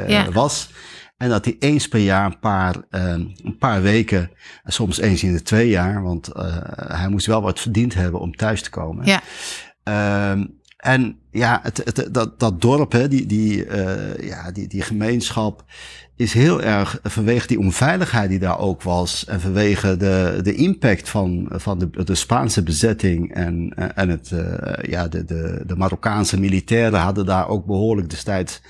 [0.07, 0.31] ja.
[0.31, 0.71] was.
[1.17, 4.31] En dat hij eens per jaar een paar, ehm, een paar weken,
[4.65, 6.31] soms eens in de twee jaar, want
[6.77, 9.07] hij moest wel wat verdiend hebben om thuis te komen.
[9.07, 9.21] Ja.
[9.83, 10.45] Ehm,
[10.83, 15.65] en ja, het, het, dat, dat dorp, hè, die, die, uh, ja, die, die gemeenschap,
[16.17, 19.25] is heel erg vanwege die onveiligheid die daar ook was.
[19.25, 23.35] En vanwege de, de impact van, van de, de Spaanse bezetting.
[23.35, 28.61] En, en het, uh, ja, de, de, de Marokkaanse militairen hadden daar ook behoorlijk destijds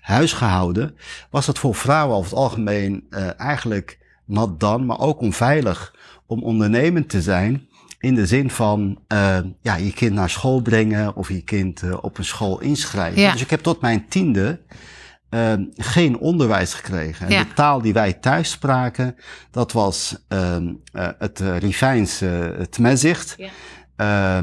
[0.00, 0.96] huis gehouden.
[1.30, 3.04] Was het voor vrouwen over het algemeen
[3.36, 5.94] eigenlijk not dan, maar ook onveilig
[6.26, 7.68] om ondernemend te zijn.
[7.98, 11.96] In de zin van uh, ja, je kind naar school brengen of je kind uh,
[12.00, 13.20] op een school inschrijven.
[13.20, 13.32] Ja.
[13.32, 14.60] Dus ik heb tot mijn tiende
[15.30, 17.30] uh, geen onderwijs gekregen.
[17.30, 17.42] Ja.
[17.42, 19.16] De taal die wij thuis spraken,
[19.50, 20.24] dat was
[21.18, 22.20] het Rivijns,
[22.58, 23.34] het Mezicht.
[23.36, 23.48] Ja.
[23.96, 24.38] Uh,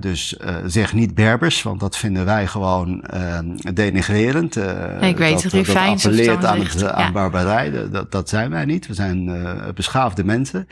[0.00, 3.38] dus uh, zeg niet Berbers, want dat vinden wij gewoon uh,
[3.74, 4.56] denigrerend.
[5.00, 6.92] Ik weet, dat, dat appelleert aan, het, ja.
[6.92, 7.90] aan barbarij.
[7.90, 8.86] Dat, dat zijn wij niet.
[8.86, 9.30] We zijn
[9.74, 10.66] beschaafde mensen.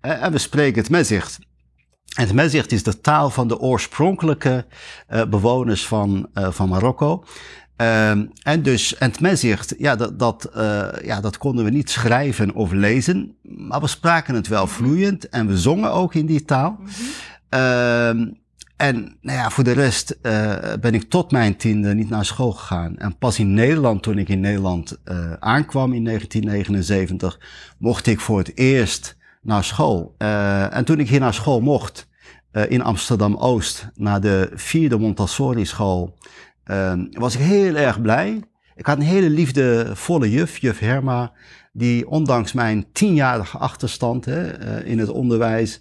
[0.00, 1.38] en we spreken het Mezicht.
[2.14, 4.64] En het is de taal van de oorspronkelijke
[5.10, 7.24] uh, bewoners van, uh, van Marokko.
[7.76, 11.90] Um, en dus, en het Mezicht, ja dat, dat, uh, ja, dat konden we niet
[11.90, 16.44] schrijven of lezen, maar we spraken het wel vloeiend en we zongen ook in die
[16.44, 16.78] taal.
[16.80, 18.38] Mm -hmm.
[18.76, 20.18] en nou ja, voor de rest
[20.80, 22.98] ben ik tot mijn tiende niet naar school gegaan.
[22.98, 24.98] En pas in Nederland, toen ik in Nederland
[25.38, 27.40] aankwam in 1979,
[27.78, 29.15] mocht ik voor het eerst
[29.46, 30.14] naar school.
[30.18, 32.08] Uh, en toen ik hier naar school mocht,
[32.68, 36.18] in Amsterdam-Oost naar de vierde Montessori-school,
[36.64, 38.42] ehm, was ik heel erg blij.
[38.74, 41.32] Ik had een hele liefdevolle juf, juf Herma,
[41.76, 45.80] die ondanks mijn tienjarige achterstand hè, uh, in het onderwijs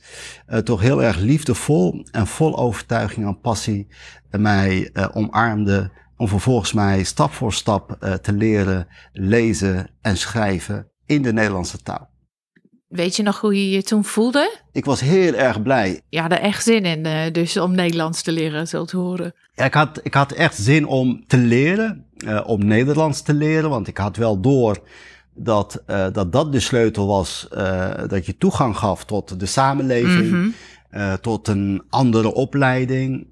[0.50, 3.88] uh, toch heel erg liefdevol en vol overtuiging en passie
[4.32, 11.22] uh, mij omarmde om vervolgens mij stap voor stap te leren lezen en schrijven in
[11.22, 12.15] de Nederlandse taal.
[12.96, 14.58] Weet je nog hoe je je toen voelde?
[14.72, 16.02] Ik was heel erg blij.
[16.10, 19.34] Je had er echt zin in, dus om Nederlands te leren, zo te horen.
[19.54, 22.06] Ja, ik, had, ik had echt zin om te leren,
[22.46, 24.78] om Nederlands te leren, want ik had wel door
[25.36, 30.32] dat, uh, dat dat de sleutel was, uh, dat je toegang gaf tot de samenleving,
[30.32, 30.54] mm -hmm.
[30.92, 33.28] uh, tot een andere opleiding,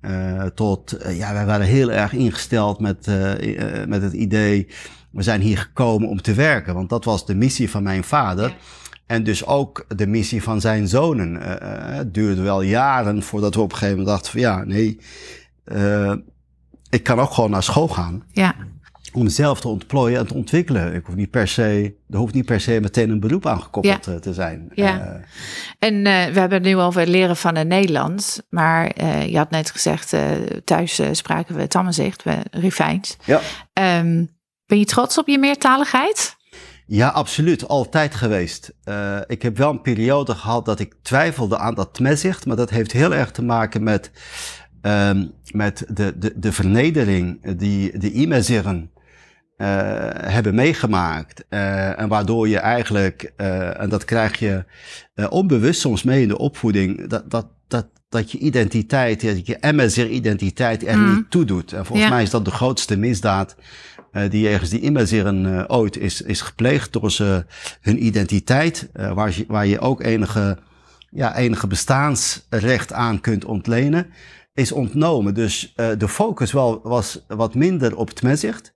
[0.55, 3.07] tot, ja, wij waren heel erg ingesteld met,
[3.87, 4.67] met het idee,
[5.11, 8.47] we zijn hier gekomen om te werken, want dat was de missie van mijn vader.
[8.47, 8.55] Ja.
[9.13, 11.35] En dus ook de missie van zijn zonen.
[11.95, 14.99] het duurde wel jaren voordat we op een gegeven moment dachten van ja, nee,
[16.89, 18.23] ik kan ook gewoon naar school gaan.
[18.31, 18.55] Ja
[19.13, 20.93] om zelf te ontplooien en te ontwikkelen.
[20.93, 24.19] Ik hoef niet per se, er hoeft niet per se meteen een beroep aangekoppeld ja.
[24.19, 24.69] te zijn.
[24.73, 24.99] Ja.
[24.99, 25.23] Uh,
[25.79, 28.41] en uh, we hebben nu over leren van het Nederlands.
[28.49, 30.15] Maar uh, je had net gezegd,
[30.63, 33.17] thuis spraken we Tammenzicht, we Rifijns.
[33.25, 33.39] Ja.
[33.99, 34.31] Um,
[34.65, 36.35] ben je trots op je meertaligheid?
[36.85, 37.67] Ja, absoluut.
[37.67, 38.73] Altijd geweest.
[38.85, 42.45] Uh, ik heb wel een periode gehad dat ik twijfelde aan dat tmezicht.
[42.45, 44.11] Maar dat heeft heel erg te maken met,
[44.81, 48.91] um, met de, de, de vernedering die de imezeren
[49.57, 49.67] uh,
[50.13, 51.45] hebben meegemaakt.
[51.49, 53.33] Uh, en waardoor je eigenlijk,
[53.77, 54.65] en dat krijg je
[55.29, 60.87] onbewust soms mee in de opvoeding, dat, dat, dat, dat je identiteit, dat je MSR-identiteit
[60.87, 61.15] er mm.
[61.15, 61.73] niet toe doet.
[61.73, 62.13] En volgens ja.
[62.13, 63.55] mij is dat de grootste misdaad
[64.29, 67.45] die ergens die immezeren ooit is, is gepleegd door ze
[67.81, 70.57] hun identiteit, waar, je, waar je ook enige,
[71.09, 74.07] ja, enige bestaansrecht aan kunt ontlenen,
[74.53, 75.33] is ontnomen.
[75.33, 78.73] Dus de focus wel, was wat minder op het mezicht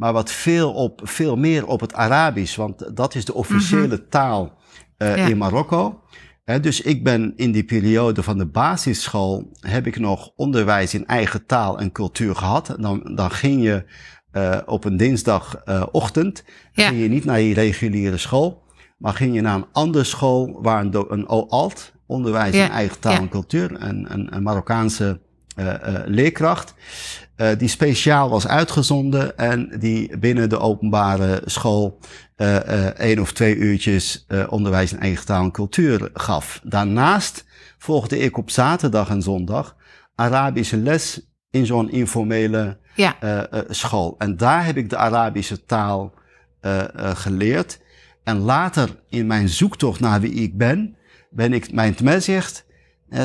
[0.00, 3.90] maar wat veel, op, veel meer op het Arabisch, want dat is de officiële mm
[3.90, 4.08] -hmm.
[4.08, 4.58] taal
[4.98, 5.26] uh, ja.
[5.26, 6.02] in Marokko.
[6.44, 11.06] He, dus ik ben in die periode van de basisschool, heb ik nog onderwijs in
[11.06, 12.76] eigen taal en cultuur gehad.
[12.78, 13.84] Dan, dan ging je
[14.32, 16.88] uh, op een dinsdagochtend, ja.
[16.88, 18.62] ging je niet naar je reguliere school,
[18.96, 22.64] maar ging je naar een andere school waar een, een OALT, onderwijs ja.
[22.64, 25.20] in eigen taal en cultuur, een, een, een Marokkaanse
[25.56, 25.74] uh,
[26.06, 26.74] leerkracht.
[27.36, 31.98] Uh, die speciaal was uitgezonden en die binnen de openbare school
[32.96, 36.60] één of twee uurtjes onderwijs in eigen taal en cultuur gaf.
[36.64, 37.44] Daarnaast
[37.78, 39.76] volgde ik op zaterdag en zondag
[40.14, 43.16] Arabische les in zo'n informele ja.
[43.68, 44.14] school.
[44.18, 46.14] En daar heb ik de Arabische taal
[47.14, 47.80] geleerd.
[48.24, 50.96] En later in mijn zoektocht naar wie ik ben,
[51.30, 52.64] ben ik mijn tmezigt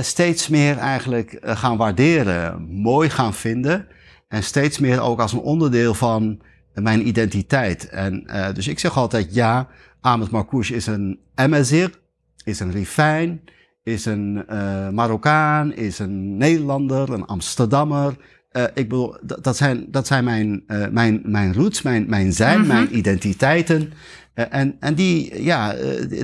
[0.01, 3.87] steeds meer eigenlijk gaan waarderen, mooi gaan vinden.
[4.27, 6.41] En steeds meer ook als een onderdeel van
[6.73, 7.89] mijn identiteit.
[7.89, 9.67] En dus ik zeg altijd ja,
[10.01, 11.99] Ahmed Marcouch is een Amazir,
[12.43, 13.41] is een Rifijn,
[13.85, 18.15] is een uh, Marokkaan, is een Nederlander, een Amsterdammer.
[18.51, 22.33] Uh, ik bedoel, dat, dat, zijn, dat zijn mijn, uh, mijn, mijn roots, mijn, mijn
[22.33, 22.73] zijn, mm -hmm.
[22.73, 23.93] mijn identiteiten.
[24.33, 25.75] En, en die, ja,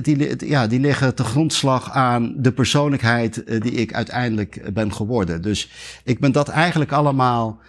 [0.02, 5.42] die, ja, die liggen te grondslag aan de persoonlijkheid die ik uiteindelijk ben geworden.
[5.42, 5.70] Dus
[6.04, 7.60] ik ben dat eigenlijk allemaal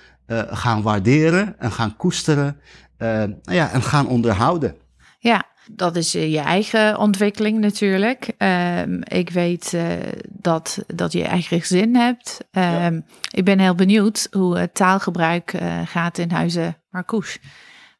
[0.49, 2.58] gaan waarderen en gaan koesteren
[2.99, 4.75] uh, ja, en gaan onderhouden.
[5.19, 8.32] Ja, dat is je eigen ontwikkeling natuurlijk.
[8.38, 9.84] Um, ik weet uh,
[10.30, 12.39] dat, dat je eigen gezin hebt.
[12.52, 13.02] Um, ja.
[13.32, 15.54] Ik ben heel benieuwd hoe het taalgebruik
[15.86, 17.38] gaat in Huizen Marcouch.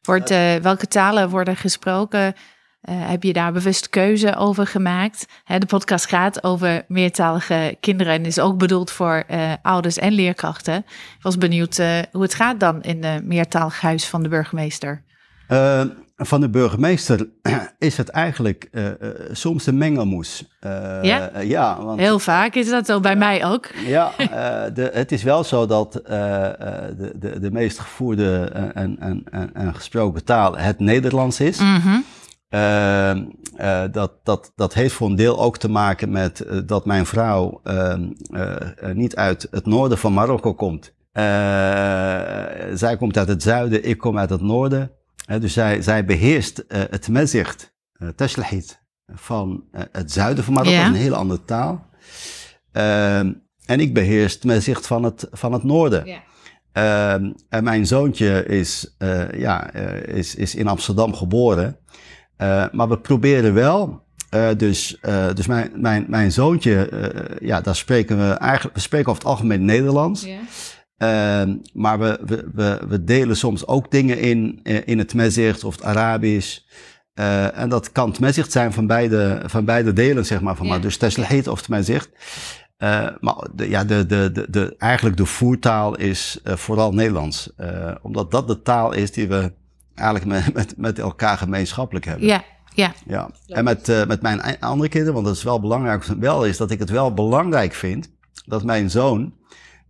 [0.02, 0.28] Wordt,
[0.62, 2.34] welke talen worden gesproken
[2.90, 5.26] heb je daar bewust keuze over gemaakt?
[5.44, 9.24] Hè, de podcast gaat over meertalige kinderen en is ook bedoeld voor
[9.62, 10.76] ouders en leerkrachten.
[11.16, 11.76] Ik was benieuwd
[12.12, 15.04] hoe het gaat dan in de meertalig huis van de burgemeester.
[16.16, 17.28] Van de burgemeester
[17.78, 18.70] is het eigenlijk
[19.32, 20.44] soms een mengelmoes.
[21.02, 21.40] ja?
[21.40, 23.66] ja want, Heel vaak is dat zo, bij mij ook.
[23.86, 24.12] ja,
[24.74, 29.74] de, het is wel zo dat de, de, de meest gevoerde en, en, en, en
[29.74, 31.58] gesproken taal het Nederlands is.
[31.58, 32.04] Mm -hmm.
[32.54, 33.14] Uh,
[33.60, 37.06] uh, dat, dat, dat heeft voor een deel ook te maken met uh, dat mijn
[37.06, 38.08] vrouw ehm,
[38.92, 40.94] niet uit het noorden van Marokko komt.
[42.78, 44.90] zij komt uit het zuiden, ik kom uit het noorden.
[45.24, 48.82] Dus zij, zij beheerst het mezicht, uh, Tashlahit,
[49.14, 50.86] van het zuiden van Marokko, ja.
[50.86, 51.86] een hele andere taal.
[52.72, 53.32] Ehm,
[53.66, 56.06] en ik beheers het mezicht van het, van het noorden.
[56.06, 56.22] Ja.
[57.48, 58.96] en mijn zoontje is,
[59.36, 59.72] ja,
[60.04, 61.78] is, is in Amsterdam geboren.
[62.72, 64.02] Maar we proberen wel
[64.56, 64.98] dus
[65.34, 66.90] dus mijn, mijn, mijn zoontje,
[67.40, 70.24] ja, daar spreken we eigenlijk, we spreken over het algemeen Nederlands.
[70.24, 70.38] Yeah.
[71.04, 75.74] Ehm, maar we, we, we, we, delen soms ook dingen in, in het Mezicht of
[75.74, 76.58] het Arabisch.
[77.54, 80.56] en dat kan het Mezicht zijn van beide, van beide delen, zeg maar.
[80.56, 80.80] Van maar.
[80.80, 80.98] Dus
[81.48, 82.10] of het Mezicht.
[83.20, 87.50] maar de, ja, de, de, de, de, eigenlijk de voertaal is vooral Nederlands.
[88.02, 89.52] omdat dat de taal is die we
[89.94, 92.26] eigenlijk met, met, met elkaar gemeenschappelijk hebben.
[92.26, 92.92] Ja, ja.
[93.06, 93.30] ja.
[93.48, 96.70] En met, uh, met mijn andere kinderen, want dat is wel belangrijk, wel is dat
[96.70, 98.12] ik het wel belangrijk vind
[98.46, 99.34] dat mijn zoon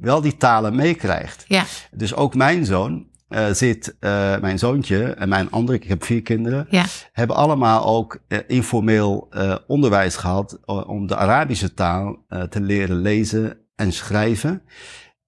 [0.04, 1.44] wel die talen meekrijgt.
[1.48, 1.64] Ja.
[1.90, 6.22] Dus ook mijn zoon uh, zit, uh, mijn zoontje en mijn andere, ik heb vier
[6.22, 6.84] kinderen, ja.
[7.12, 9.28] hebben allemaal ook informeel
[9.66, 14.62] onderwijs gehad om de Arabische taal te leren lezen en schrijven.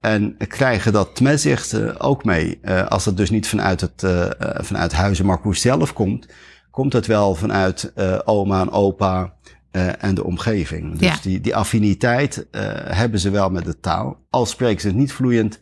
[0.00, 2.60] En krijgen dat tmezicht ook mee.
[2.88, 4.06] als het dus niet vanuit, het,
[4.38, 6.26] vanuit Huizen Marcoes zelf komt,
[6.70, 7.92] komt het wel vanuit
[8.24, 9.35] oma en opa
[9.76, 10.98] uh, en de omgeving.
[10.98, 11.16] Dus ja.
[11.22, 14.18] die, die affiniteit uh, hebben ze wel met de taal.
[14.30, 15.60] Al spreken ze het niet vloeiend,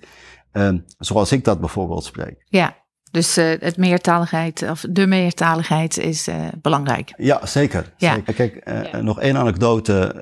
[0.99, 2.45] zoals ik dat bijvoorbeeld spreek.
[2.45, 2.77] Ja,
[3.11, 6.29] dus het meertaligheid, of de meertaligheid is
[6.63, 7.15] belangrijk.
[7.17, 7.93] Ja, zeker.
[7.97, 8.15] Ja.
[8.15, 8.35] zeker.
[8.35, 9.01] Kijk, ja.
[9.01, 10.15] nog één anekdote.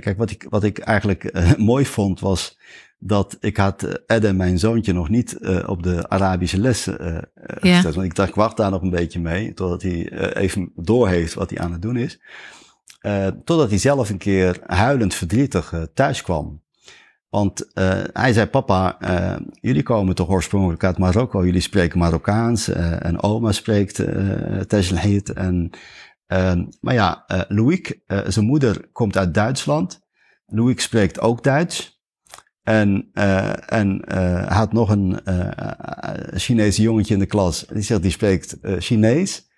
[0.00, 2.58] kijk, wat ik, wat ik eigenlijk mooi vond was
[3.02, 6.96] dat ik had Edem, mijn zoontje, nog niet uh, op de Arabische les uh,
[7.60, 7.76] ja.
[7.76, 7.94] gezet.
[7.94, 11.34] Want ik dacht, ik wacht daar nog een beetje mee, totdat hij uh, even doorheeft
[11.34, 12.20] wat hij aan het doen is.
[13.44, 16.62] Totdat hij zelf een keer huilend verdrietig thuis kwam.
[17.28, 17.70] Want
[18.12, 18.98] hij zei, papa,
[19.60, 23.98] jullie komen toch oorspronkelijk uit Marokko, jullie spreken Marokkaans en oma spreekt
[24.68, 25.30] uh.
[25.34, 25.70] En,
[26.80, 27.94] maar ja, Louis,
[28.26, 30.00] zijn moeder, komt uit Duitsland.
[30.46, 31.98] Louis spreekt ook Duits.
[32.62, 35.48] En, uh, en uh, had nog een uh,
[36.34, 37.66] Chinese jongetje in de klas.
[37.72, 39.48] Die zegt, die spreekt Chinees.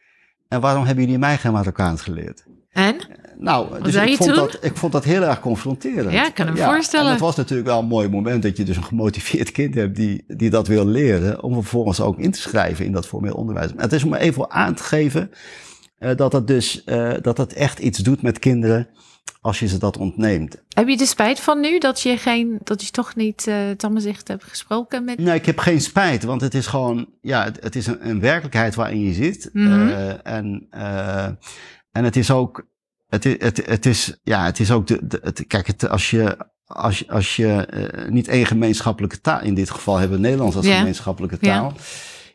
[0.49, 2.45] En waarom hebben jullie mij geen Marokkaans geleerd?
[2.71, 2.97] En?
[3.39, 6.13] Nou, dus ik vond, dat, ik vond dat heel erg confronterend.
[6.13, 7.07] Ja, ik kan me ja, voorstellen.
[7.07, 9.97] En het was natuurlijk wel een mooi moment dat je dus een gemotiveerd kind hebt
[9.97, 11.43] die, die dat wil leren.
[11.43, 13.73] Om vervolgens ook in te schrijven in dat formeel onderwijs.
[13.73, 15.31] Maar het is om even aan te geven
[16.17, 16.85] dat het dus,
[17.21, 18.89] dat het echt iets doet met kinderen
[19.43, 20.63] als je ze dat ontneemt.
[20.69, 24.29] Heb je er spijt van nu dat je, geen, dat je toch niet uh, Tammenzicht
[24.29, 25.19] hebt gesproken met...
[25.19, 28.21] Nee, ik heb geen spijt, want het is gewoon, ja, het, het is een, een,
[28.21, 29.51] werkelijkheid waarin je zit.
[29.53, 29.89] Mm -hmm.
[29.89, 31.25] uh, en, uh,
[31.93, 32.67] en het is ook,
[33.21, 36.37] het, het, het is, ja, het is ook de, de het, kijk, het, als je,
[36.67, 37.67] als als je
[38.09, 41.65] niet één gemeenschappelijke taal, in dit geval hebben we Nederlands als gemeenschappelijke taal.
[41.77, 41.81] Ja.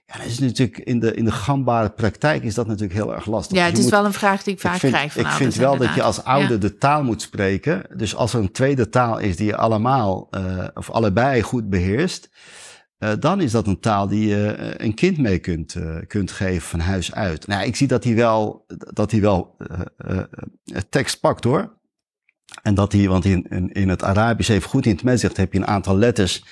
[0.06, 3.26] Ja, dat is natuurlijk in de, in de gangbare praktijk is dat natuurlijk heel erg
[3.26, 3.58] lastig.
[3.58, 5.22] Ja, Je het is moet- wel een vraag die ik vaak ik vind, krijg van
[5.22, 6.58] ik vind wel dat je als ouder Ja.
[6.58, 7.82] de taal moet spreken.
[7.96, 12.30] Dus als er een tweede taal is die je allemaal uh, of allebei goed beheerst,
[13.00, 16.32] uh, dan is dat een taal die je uh, een kind mee kunt, uh, kunt
[16.32, 17.48] geven van huis uit.
[17.48, 19.56] Nou, ik zie dat hij wel, dat hij wel
[20.90, 21.76] tekst pakt hoor.
[22.62, 25.60] En dat hij, want in, in, het Arabisch even goed in het Mezicht heb je
[25.60, 26.44] een aantal letters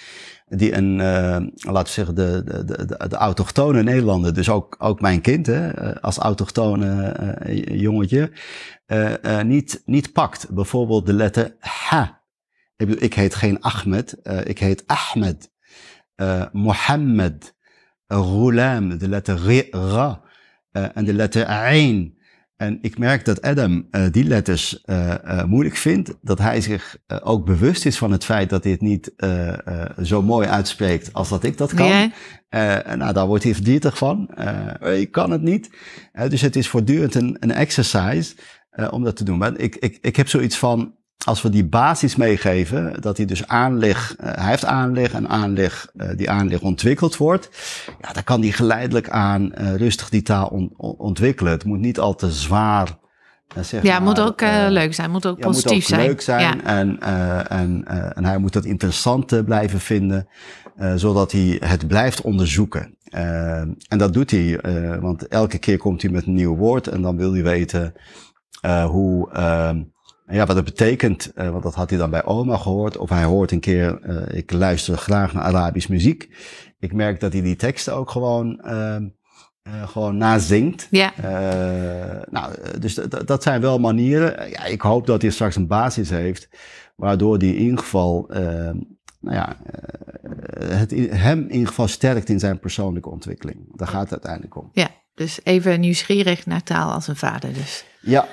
[0.47, 5.21] die een, laten we zeggen, de, de, de, de, autochtone Nederlander, dus ook, ook mijn
[5.21, 7.13] kind, hè, eh, als autochtone
[7.71, 8.31] jongetje,
[9.43, 10.49] niet, niet pakt.
[10.49, 12.23] Bijvoorbeeld de letter ha.
[12.75, 15.53] Ik, bedoel, ik heet geen Ahmed, ik heet Ahmed.
[16.17, 17.55] Uh, Mohammed,
[18.07, 20.21] Ghulam, de letter ra,
[20.71, 22.13] uh, en de letter ain.
[22.55, 26.17] En ik merk dat Adam uh, die letters uh, uh, moeilijk vindt.
[26.21, 29.13] Dat hij zich ook bewust is van het feit dat hij het niet
[30.03, 31.87] zo mooi uitspreekt als dat ik dat kan.
[31.87, 32.11] Ja.
[32.49, 34.29] Uh, nou, daar wordt hij verdrietig van.
[34.81, 35.69] Ik kan het niet.
[36.29, 38.35] Dus het is voortdurend een, een exercise
[38.89, 39.37] om dat te doen.
[39.37, 43.47] Maar ik, ik, ik heb zoiets van, als we die basis meegeven, dat hij dus
[43.47, 47.49] aanleg, uh, hij heeft aanleg en aanleg, uh, die aanleg ontwikkeld wordt,
[48.01, 51.51] ja, dan kan hij geleidelijk aan uh, rustig die taal on, on, ontwikkelen.
[51.51, 52.97] Het moet niet al te zwaar.
[53.61, 55.89] Zeg Ja, het maar, moet ook uh, leuk zijn, moet ook ja, moet positief ook
[55.89, 56.07] zijn.
[56.07, 56.63] leuk zijn Ja.
[56.63, 60.27] en, uh, en, uh, en hij moet het interessant blijven vinden,
[60.95, 62.97] zodat hij het blijft onderzoeken.
[63.87, 64.59] En dat doet hij,
[64.99, 67.93] want elke keer komt hij met een nieuw woord en dan wil hij weten
[68.87, 69.69] hoe, uh,
[70.27, 71.31] ja, wat het betekent.
[71.35, 72.97] Uh, want dat had hij dan bij oma gehoord.
[72.97, 76.29] Of hij hoort een keer, uh, ik luister graag naar Arabisch muziek.
[76.79, 78.97] Ik merk dat hij die teksten ook gewoon, uh,
[79.85, 80.87] gewoon nazingt.
[80.91, 81.13] Ja.
[82.29, 84.49] Nou, dus dat- dat zijn wel manieren.
[84.49, 86.49] Ja, ik hoop dat hij straks een basis heeft,
[86.95, 88.37] waardoor hij in ieder geval, uh,
[89.19, 89.57] nou ja,
[90.59, 93.77] het in, hem in ieder geval sterkt in zijn persoonlijke ontwikkeling.
[93.77, 94.69] Daar gaat het uiteindelijk om.
[94.73, 97.85] ja, dus even nieuwsgierig naar taal als een vader dus.
[98.01, 98.27] Ja,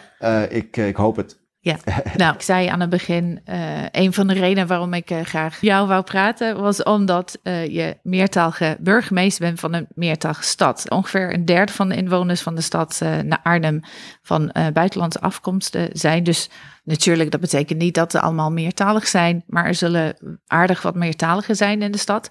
[0.49, 1.41] ik, ik hoop het.
[1.65, 1.77] Ja,
[2.17, 5.61] nou, ik zei aan het begin, uh, een van de redenen waarom ik uh, graag
[5.61, 10.91] jou wou praten, was omdat uh, je meertalige burgemeester bent van een meertalige stad.
[10.91, 13.81] Ongeveer een derde van de inwoners van de stad naar Arnhem
[14.23, 16.25] van buitenlandse afkomsten zijn.
[16.25, 16.51] Dus
[16.85, 21.57] natuurlijk, dat betekent niet dat ze allemaal meertalig zijn, maar er zullen aardig wat meertaligen
[21.57, 22.31] zijn in de stad.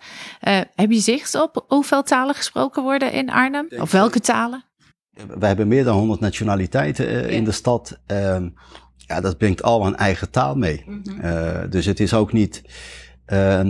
[0.76, 3.68] heb je zicht op hoeveel talen gesproken worden in Arnhem?
[3.80, 4.64] Of welke talen?
[5.38, 7.20] We hebben meer dan 100 nationaliteiten ja.
[7.20, 8.00] in de stad.
[8.06, 8.48] Ehm,
[9.12, 10.84] ja, dat brengt al een eigen taal mee.
[10.86, 11.26] Mhm.
[11.26, 12.62] uh, dus het is ook niet.
[13.28, 13.64] Uh, uh,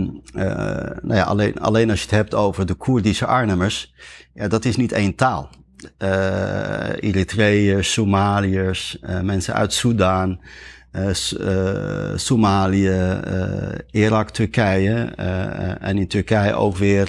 [1.02, 3.94] nou ja, alleen, alleen als je het hebt over de Koerdische Arnhemmers,
[4.34, 5.50] ja, dat is niet één taal.
[7.00, 10.40] Eritreërs, Somaliërs, mensen uit Soudaan,
[12.14, 13.20] Somalië,
[13.90, 14.94] Irak, Turkije.
[15.80, 17.08] en in Turkije ook weer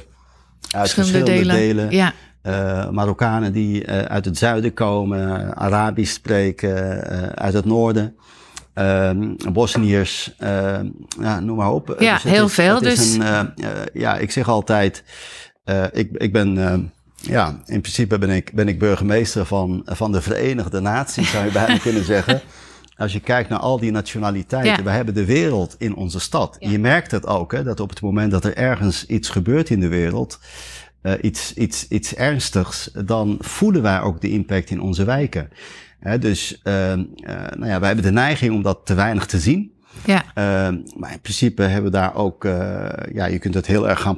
[0.71, 1.55] uit verschillende, delen.
[1.55, 1.91] delen.
[1.91, 2.13] Ja.
[2.43, 8.15] Uh, Marokkanen die uh, uit het zuiden komen, Arabisch spreken, uh, uit het noorden.
[9.51, 10.35] Bosniërs,
[11.19, 11.95] ja, noem maar op.
[11.99, 12.79] Ja, dus heel is, veel.
[12.79, 13.13] Dus...
[13.13, 13.53] Een,
[13.93, 15.03] ja, ik zeg altijd,
[15.91, 16.55] ik, ik ben,
[17.15, 21.51] ja, in principe ben ik, ben ik burgemeester van, van de Verenigde Naties, zou je
[21.61, 22.41] bijna kunnen zeggen.
[22.97, 24.83] Als je kijkt naar al die nationaliteiten, ja.
[24.83, 26.55] we hebben de wereld in onze stad.
[26.59, 26.69] Ja.
[26.69, 29.79] Je merkt het ook, hè, dat op het moment dat er ergens iets gebeurt in
[29.79, 30.39] de wereld,
[31.03, 35.49] uh, iets, iets, iets ernstigs, dan voelen wij ook de impact in onze wijken.
[35.99, 36.73] Hè, dus uh,
[37.23, 39.71] nou ja, wij hebben de neiging om dat te weinig te zien.
[40.05, 40.23] Ja.
[40.97, 42.43] maar in principe hebben we daar ook,
[43.13, 44.17] ja, je kunt het heel erg gaan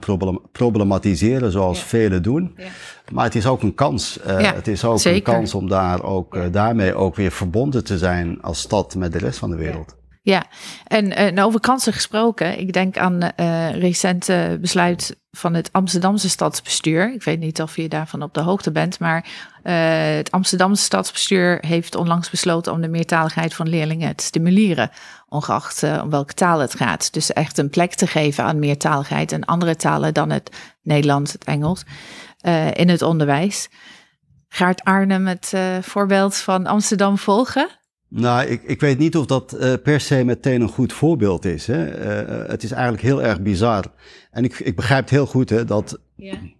[0.51, 1.85] problematiseren, zoals ja.
[1.85, 2.53] velen doen.
[2.57, 2.65] Ja.
[3.11, 4.19] Maar het is ook een kans.
[4.25, 5.17] Ja, het is ook zeker.
[5.17, 9.19] een kans om daar ook, daarmee ook weer verbonden te zijn als stad met de
[9.19, 9.95] rest van de wereld.
[10.25, 10.45] Ja,
[10.87, 12.59] en over kansen gesproken.
[12.59, 17.13] Ik denk aan uh, recente besluit van het Amsterdamse stadsbestuur.
[17.13, 19.25] Ik weet niet of je daarvan op de hoogte bent, maar
[19.63, 19.73] uh,
[20.15, 24.89] het Amsterdamse stadsbestuur heeft onlangs besloten om de meertaligheid van leerlingen te stimuleren,
[25.27, 27.13] ongeacht om welke taal het gaat.
[27.13, 31.43] Dus echt een plek te geven aan meertaligheid en andere talen dan het Nederlands, het
[31.43, 31.83] Engels
[32.73, 33.69] in het onderwijs.
[34.47, 37.83] Gaat Arnhem het voorbeeld van Amsterdam volgen?
[38.07, 41.67] Nou, ik, ik weet niet of dat uh, per se meteen een goed voorbeeld is.
[41.67, 41.85] Hè.
[42.43, 43.85] Uh, het is eigenlijk heel erg bizar.
[44.31, 45.99] En ik, ik begrijp het heel goed hè, dat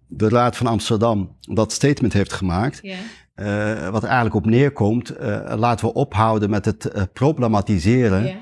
[0.06, 2.82] de Raad van Amsterdam dat statement heeft gemaakt.
[2.82, 5.12] Uh, wat er eigenlijk op neerkomt,
[5.48, 8.36] laten we ophouden met het problematiseren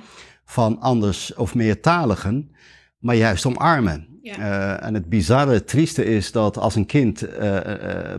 [0.44, 2.50] van anders of meertaligen,
[2.98, 4.13] maar juist omarmen.
[4.24, 4.38] Ja.
[4.38, 7.60] Uh, en het bizarre, het trieste is dat als een kind uh, uh,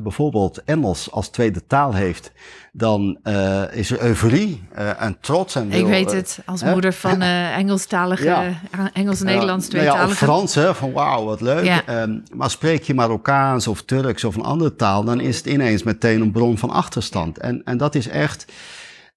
[0.02, 2.32] bijvoorbeeld Engels als tweede taal heeft,
[2.72, 3.18] dan
[3.72, 4.64] is er euforie
[5.00, 5.56] en trots.
[5.56, 7.22] En Ik weet het, als moeder van
[7.62, 8.60] Engelstalige, ja.
[8.94, 9.98] Engels-Nederlands tweetalige.
[9.98, 11.84] Nou ja, of Frans, hè, van wauw, wat leuk.
[11.90, 15.84] Um, maar spreek je Marokkaans of Turks of een andere taal, dan is het ineens
[15.84, 17.38] meteen een bron van achterstand.
[17.38, 18.46] En, en dat is echt...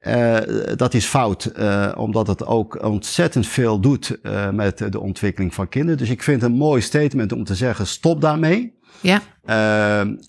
[0.07, 0.37] Uh,
[0.77, 5.69] dat is fout, uh, omdat het ook ontzettend veel doet uh, met de ontwikkeling van
[5.69, 5.99] kinderen.
[5.99, 8.77] Dus ik vind het een mooi statement om te zeggen: stop daarmee.
[9.01, 9.21] Ja.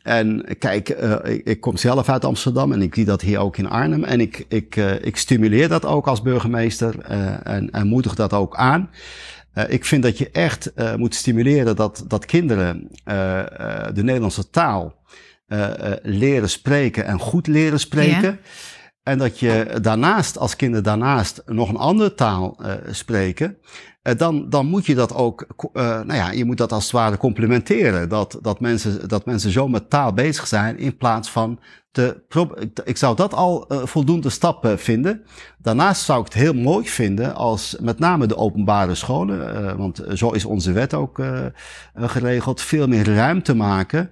[0.03, 0.89] en kijk,
[1.23, 4.03] ik, ik, kom zelf uit Amsterdam en ik zie dat hier ook in Arnhem.
[4.03, 6.99] En ik, ik, ik stimuleer dat ook als burgemeester
[7.43, 8.89] en, en moedig dat ook aan.
[9.67, 12.87] ik vind dat je echt moet stimuleren dat, dat kinderen
[13.93, 14.95] de Nederlandse taal
[16.01, 18.31] leren spreken en goed leren spreken.
[18.31, 18.37] Ja.
[19.03, 23.57] En dat je daarnaast, als kinderen daarnaast nog een andere taal uh, spreken,
[24.03, 26.91] uh, dan, dan moet je dat ook, uh, nou ja, je moet dat als het
[26.91, 28.09] ware complementeren.
[28.09, 31.59] Dat, dat, mensen, dat mensen zo met taal bezig zijn in plaats van
[31.91, 32.23] te.
[32.83, 35.23] Ik zou dat al voldoende stappen vinden.
[35.57, 40.31] Daarnaast zou ik het heel mooi vinden als met name de openbare scholen, want zo
[40.31, 41.21] is onze wet ook
[41.93, 44.11] geregeld, veel meer ruimte maken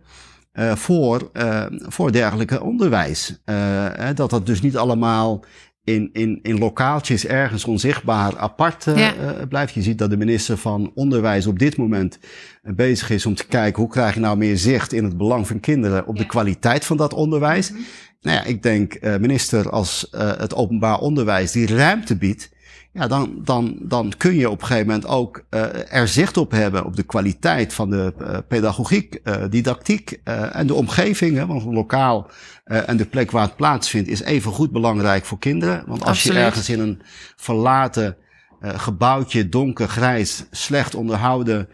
[0.59, 3.41] uh, voor, uh, voor dergelijke onderwijs.
[3.45, 3.85] Uh,
[4.15, 5.43] dat dat dus niet allemaal
[5.83, 9.13] in, in, in lokaaltjes ergens onzichtbaar apart ja.
[9.49, 9.73] blijft.
[9.73, 12.19] Je ziet dat de minister van Onderwijs op dit moment
[12.61, 15.59] bezig is om te kijken hoe krijg je nou meer zicht in het belang van
[15.59, 16.21] kinderen op ja.
[16.21, 17.69] de kwaliteit van dat onderwijs.
[17.69, 17.85] Mm -hmm.
[18.21, 22.49] Nou ja, ik denk minister als het openbaar onderwijs die ruimte biedt
[22.97, 26.51] ja, dan, dan, dan kun je op een gegeven moment ook uh, er zicht op
[26.51, 30.19] hebben op de kwaliteit van de uh, pedagogiek, uh, didactiek
[30.51, 31.37] en de omgeving.
[31.37, 32.29] Hè, want lokaal
[32.63, 35.83] en de plek waar het plaatsvindt is even goed belangrijk voor kinderen.
[35.87, 36.37] Want als Absoluut.
[36.37, 37.01] je ergens in een
[37.35, 38.17] verlaten
[38.61, 41.69] gebouwtje, donker, grijs, slecht onderhouden,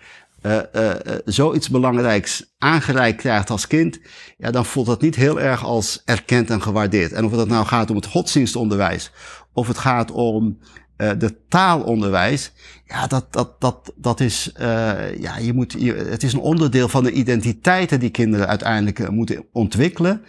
[1.26, 4.00] zoiets belangrijks aangereikt krijgt als kind,
[4.38, 7.12] ja, dan voelt dat niet heel erg als erkend en gewaardeerd.
[7.12, 9.12] En of het nou gaat om het godsdienstonderwijs,
[9.54, 10.58] of het gaat om
[10.98, 12.52] uh, de taalonderwijs,
[12.86, 16.88] ja, dat, dat, dat, dat is, uh, ja, je moet, je, het is een onderdeel
[16.88, 20.22] van de identiteiten die kinderen uiteindelijk uh, moeten ontwikkelen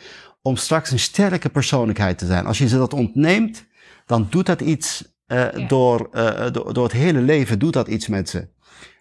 [0.43, 2.47] om straks een sterke persoonlijkheid te zijn.
[2.47, 3.65] Als je ze dat ontneemt,
[4.07, 5.13] dan doet dat iets
[5.67, 6.11] door,
[6.53, 8.49] door, door het hele leven doet dat iets met ze.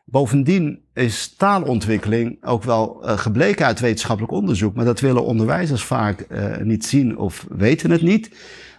[0.05, 6.28] Bovendien is taalontwikkeling ook wel gebleken uit wetenschappelijk onderzoek, maar dat willen onderwijzers vaak
[6.64, 8.30] niet zien of weten het niet.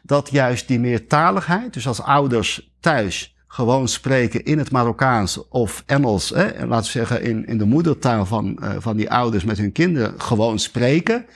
[0.06, 6.28] Dat juist die meertaligheid, dus als ouders thuis gewoon spreken in het Marokkaans of Engels,
[6.28, 9.72] hè, laten we zeggen in, in de moedertaal van, uh, van die ouders met hun
[9.72, 11.26] kinderen gewoon spreken,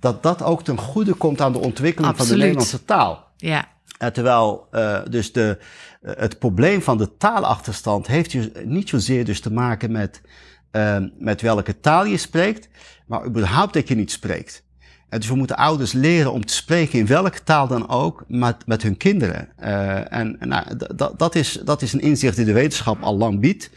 [0.00, 2.28] dat dat ook ten goede komt aan de ontwikkeling Absoluut.
[2.28, 3.32] van de Nederlandse taal.
[3.36, 3.68] Ja.
[4.02, 5.58] Uh, terwijl uh, dus de,
[6.02, 10.20] het probleem van de taalachterstand heeft dus niet zozeer dus te maken met,
[11.18, 12.68] met welke taal je spreekt,
[13.06, 14.64] maar überhaupt dat je niet spreekt.
[15.08, 18.66] En dus we moeten ouders leren om te spreken in welke taal dan ook met,
[18.66, 19.48] met hun kinderen.
[19.60, 20.64] Uh, en nou,
[21.16, 23.70] dat, is, dat is een inzicht die de wetenschap al lang biedt.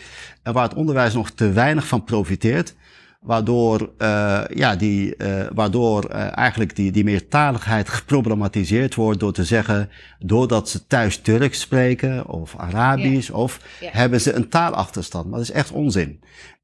[0.44, 2.76] En waar het onderwijs nog te weinig van profiteert.
[3.20, 9.90] Waardoor, uh, ja, die, uh, waardoor eigenlijk die, die meertaligheid geproblematiseerd wordt door te zeggen,
[10.20, 15.26] doordat ze thuis Turks spreken of Arabisch, of hebben ze een taalachterstand.
[15.30, 16.20] Maar dat is echt onzin.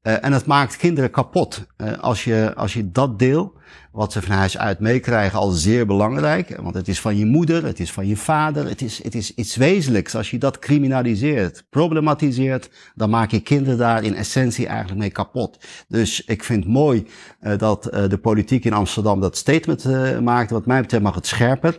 [0.06, 1.66] En het maakt kinderen kapot.
[2.00, 3.54] als, je, als je dat deel
[3.96, 6.56] wat ze van huis uit meekrijgen al zeer belangrijk.
[6.60, 9.34] Want het is van je moeder, het is van je vader, het is, het is
[9.34, 10.14] iets wezenlijks.
[10.14, 15.58] Als je dat criminaliseert, problematiseert, dan maak je kinderen daar in essentie eigenlijk mee kapot.
[15.88, 17.06] Dus ik vind het mooi
[17.40, 19.84] uh, dat de politiek in Amsterdam dat statement
[20.20, 20.50] maakt.
[20.50, 21.78] Wat mij betreft mag het scherper,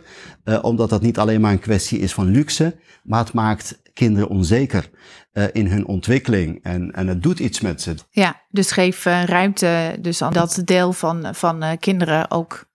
[0.62, 4.90] omdat dat niet alleen maar een kwestie is van luxe, maar het maakt kinderen onzeker
[5.38, 7.94] uh, in hun ontwikkeling en, en het doet iets met ze.
[8.10, 12.66] Ja, dus geef uh, ruimte dus aan dat deel van, van uh, kinderen ook.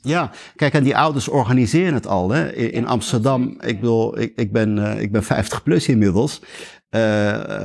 [0.00, 2.30] Ja, kijk, en die ouders organiseren het al.
[2.30, 2.52] Hè?
[2.52, 6.40] In, in Amsterdam, ik bedoel, ik, ik, ben, ik ben 50 plus inmiddels.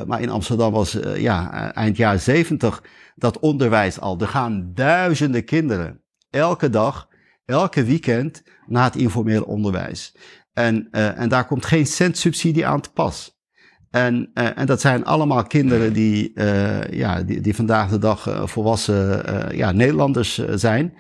[0.06, 2.84] maar in Amsterdam was ja, eind jaren 70
[3.16, 4.20] dat onderwijs al.
[4.20, 7.08] Er gaan duizenden kinderen elke dag,
[7.46, 10.14] elke weekend naar het informeel onderwijs.
[10.54, 13.39] En, uh, en daar komt geen cent subsidie aan te pas.
[13.92, 18.42] En, uh, en dat zijn allemaal kinderen die, uh, ja, die, die vandaag de dag
[18.44, 19.24] volwassen
[19.56, 20.94] ja, Nederlanders zijn.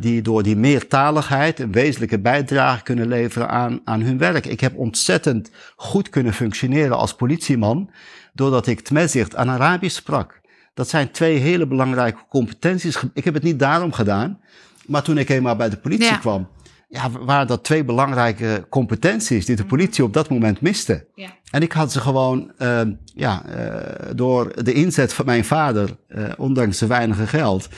[0.00, 4.46] die door die meertaligheid een wezenlijke bijdrage kunnen leveren aan, aan hun werk.
[4.46, 7.90] Ik heb ontzettend goed kunnen functioneren als politieman.
[8.32, 10.40] Doordat ik tmezicht aan Arabisch sprak.
[10.74, 13.02] Dat zijn twee hele belangrijke competenties.
[13.14, 14.40] Ik heb het niet daarom gedaan.
[14.86, 16.16] Maar toen ik eenmaal bij de politie ja.
[16.16, 16.48] kwam
[16.88, 21.06] ja, waren dat twee belangrijke competenties die de politie op dat moment miste.
[21.14, 21.28] Ja.
[21.50, 26.28] En ik had ze gewoon, uh, ja, uh, door de inzet van mijn vader, uh,
[26.36, 27.68] ondanks de weinige geld,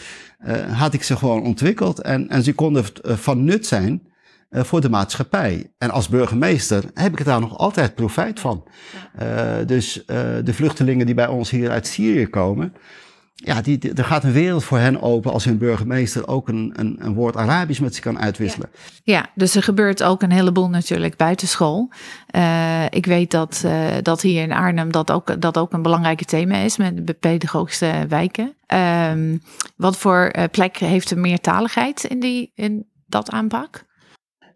[0.70, 2.00] had ik ze gewoon ontwikkeld.
[2.00, 4.02] En, en ze konden van nut zijn
[4.50, 5.72] voor de maatschappij.
[5.78, 8.68] En als burgemeester heb ik daar nog altijd profijt van.
[9.66, 10.02] Dus
[10.44, 12.74] de vluchtelingen die bij ons hier uit Syrië komen,
[13.44, 16.96] ja, die, er gaat een wereld voor hen open als hun burgemeester ook een, een,
[16.98, 18.68] een woord Arabisch met ze kan uitwisselen.
[18.72, 19.14] Ja.
[19.14, 19.30] ja.
[19.34, 21.90] dus er gebeurt ook een heleboel natuurlijk buitenschool.
[22.36, 26.24] Uh, ik weet dat, uh, dat hier in Arnhem dat ook, dat ook een belangrijke
[26.24, 28.54] thema is met de pedagogische wijken.
[29.12, 29.42] Um,
[29.76, 33.86] wat voor uh, plek heeft de meertaligheid in, die, in dat aanpak?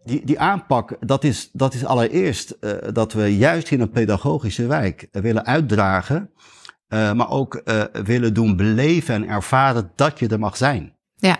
[0.03, 2.57] Die, die aanpak, dat is, dat is allereerst
[2.93, 6.29] dat we juist in een pedagogische wijk willen uitdragen
[6.93, 10.95] uh, maar ook uh, willen doen beleven en ervaren dat je er mag zijn.
[11.15, 11.37] Ja.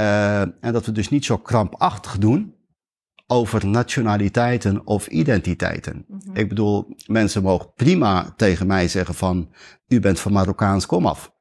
[0.00, 2.54] Uh, en dat we dus niet zo krampachtig doen
[3.26, 6.04] over nationaliteiten of identiteiten.
[6.08, 6.36] Mm -hmm.
[6.36, 9.50] Ik bedoel, mensen mogen prima tegen mij zeggen van,
[9.88, 11.32] u bent van Marokkaans komaf.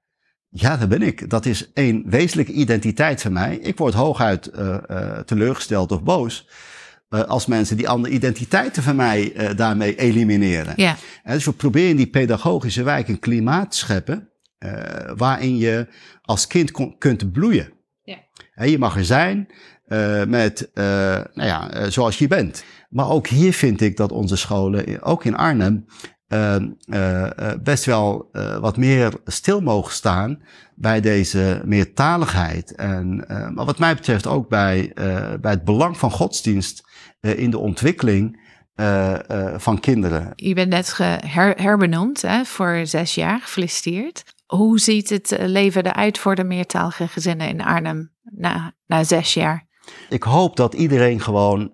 [0.49, 1.29] Ja, dat ben ik.
[1.29, 3.57] Dat is één wezenlijke identiteit van mij.
[3.57, 4.51] Ik word hooguit
[5.25, 6.47] teleurgesteld of boos
[7.22, 10.74] als mensen die andere identiteiten van mij uh, daarmee elimineren.
[10.76, 10.95] Ja.
[11.24, 14.72] En dus we proberen in die pedagogische wijk een klimaat te scheppen uh,
[15.16, 15.88] waarin je
[16.22, 17.72] als kind kunt bloeien.
[18.03, 18.18] Ja.
[18.53, 19.47] En je mag er zijn
[20.28, 22.64] met, nou ja, zoals je bent.
[22.89, 25.86] Maar ook hier vind ik dat onze scholen, ook in Arnhem,
[27.64, 30.41] best wel wat meer stil mogen staan
[30.76, 32.76] bij deze meertaligheid.
[32.76, 34.91] En, maar wat mij betreft ook bij,
[35.41, 36.91] bij het belang van godsdienst
[37.32, 38.41] in de ontwikkeling
[38.76, 40.32] uh, uh, van kinderen.
[40.36, 44.24] Je bent net her herbenoemd hè, voor zes jaar, gefeliciteerd.
[44.45, 49.67] Hoe ziet het leven eruit voor de meertalige gezinnen in Arnhem na, na zes jaar?
[50.09, 51.74] Ik hoop dat iedereen gewoon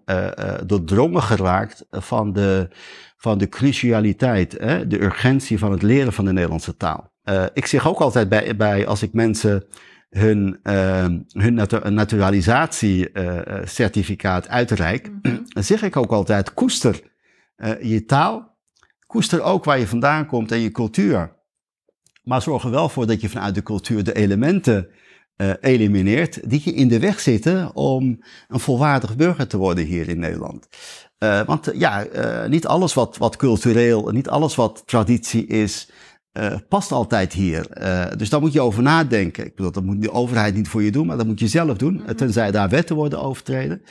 [0.66, 2.70] doordrongen geraakt van de,
[3.18, 7.12] van de crucialiteit, hè, de urgentie van het leren van de Nederlandse taal.
[7.54, 9.64] ik zeg ook altijd bij, bij als ik mensen
[10.10, 15.46] hun, uh, hun natu naturalisatiecertificaat uh, uitreik, mm -hmm.
[15.54, 17.02] dan zeg ik ook altijd, koester
[17.58, 18.58] uh, je taal,
[19.06, 21.38] koester ook waar je vandaan komt en je cultuur.
[22.24, 24.90] Maar zorg er wel voor dat je vanuit de cultuur de elementen
[25.38, 30.10] uh, elimineert die je in de weg zitten om een volwaardig burger te worden hier
[30.10, 30.68] in Nederland.
[31.20, 32.08] Uh, want ja,
[32.48, 35.89] niet alles wat, wat cultureel, niet alles wat traditie is,
[36.70, 37.68] past altijd hier.
[38.18, 39.46] dus daar moet je over nadenken.
[39.46, 41.78] Ik bedoel, dat moet de overheid niet voor je doen, maar dat moet je zelf
[41.78, 42.16] doen, mhm.
[42.16, 43.82] tenzij daar wetten worden overtreden.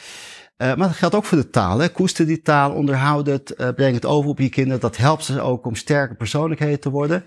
[0.56, 1.78] maar dat geldt ook voor de taal.
[1.78, 1.88] Hè.
[1.88, 4.80] Koester die taal, onderhoud het, breng het over op je kinderen.
[4.80, 7.24] Dat helpt ze ook om sterke persoonlijkheden te worden.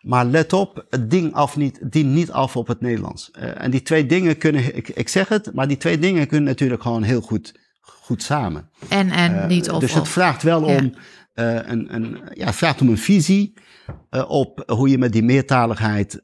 [0.00, 3.30] Maar let op, het ding af niet, dient niet af op het Nederlands.
[3.30, 6.82] En die twee dingen kunnen, ik, ik zeg het, maar die twee dingen kunnen natuurlijk
[6.82, 8.70] gewoon heel goed, goed samen.
[8.88, 10.92] En, en niet of Dus het vraagt wel om,
[11.34, 13.54] een, een, ja, het vraagt om een visie
[14.28, 16.22] op hoe je met die meertaligheid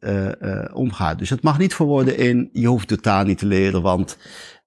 [0.73, 1.19] omgaat.
[1.19, 4.17] Dus het mag niet verworden in, je hoeft de taal niet te leren, want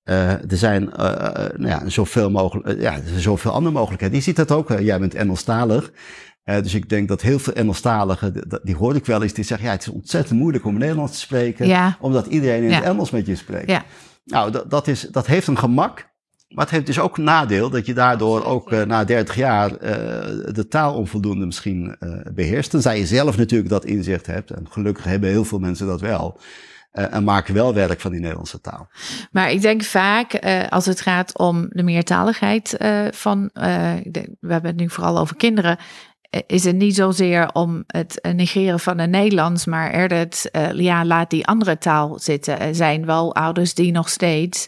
[0.03, 4.15] er zijn nou ja, zoveel, mogelijk, ja, er zoveel andere mogelijkheden.
[4.15, 5.91] Je ziet dat ook, jij bent Engelstalig.
[6.43, 9.67] Dus ik denk dat heel veel Engelstaligen, die, die hoor ik wel eens, die zeggen,
[9.67, 11.97] ja, het is ontzettend moeilijk om Nederlands te spreken, ja.
[11.99, 12.75] omdat iedereen in ja.
[12.75, 13.69] het Engels met je spreekt.
[13.69, 13.83] Ja.
[14.25, 16.15] Nou, dat, dat, is, dat heeft een gemak,
[16.47, 19.71] maar het heeft dus ook een nadeel, dat je daardoor ook uh, na 30 jaar
[19.71, 19.79] uh,
[20.53, 21.95] de taal onvoldoende misschien
[22.33, 22.69] beheerst.
[22.69, 26.39] Tenzij je zelf natuurlijk dat inzicht hebt, en gelukkig hebben heel veel mensen dat wel.
[26.91, 28.89] en maken wel werk van die Nederlandse taal.
[29.31, 30.39] Maar ik denk vaak,
[30.69, 32.75] als het gaat om de meertaligheid
[33.11, 35.77] van, we hebben het nu vooral over kinderen,
[36.29, 41.05] eh, is het niet zozeer om het negeren van het Nederlands, maar er het, ja,
[41.05, 42.59] laat die andere taal zitten.
[42.59, 44.67] Er zijn wel ouders die nog steeds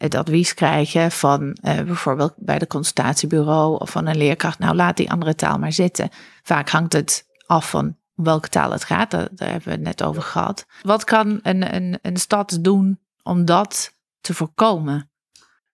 [0.00, 4.96] het advies krijgen van uh, bijvoorbeeld bij de consultatiebureau of van een leerkracht, nou laat
[4.96, 6.08] die andere taal maar zitten.
[6.42, 10.02] Vaak hangt het af van welke taal het gaat, daar, daar hebben we het net
[10.02, 10.66] over gehad.
[10.82, 15.10] Wat kan een, een, een stad doen om dat te voorkomen?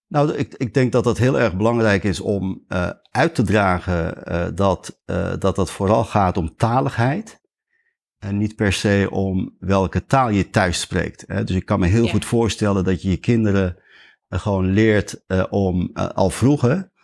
[0.08, 4.14] Nou, ik, ik denk dat het heel erg belangrijk is om uh, uit te dragen
[4.28, 5.00] uh, dat,
[5.38, 7.40] dat het vooral gaat om taligheid.
[8.18, 11.24] En niet per se om welke taal je thuis spreekt.
[11.26, 11.44] Hè.
[11.44, 12.10] Dus ik kan me heel ja.
[12.10, 13.76] goed voorstellen dat je je kinderen
[14.38, 16.94] gewoon leert om al vroeger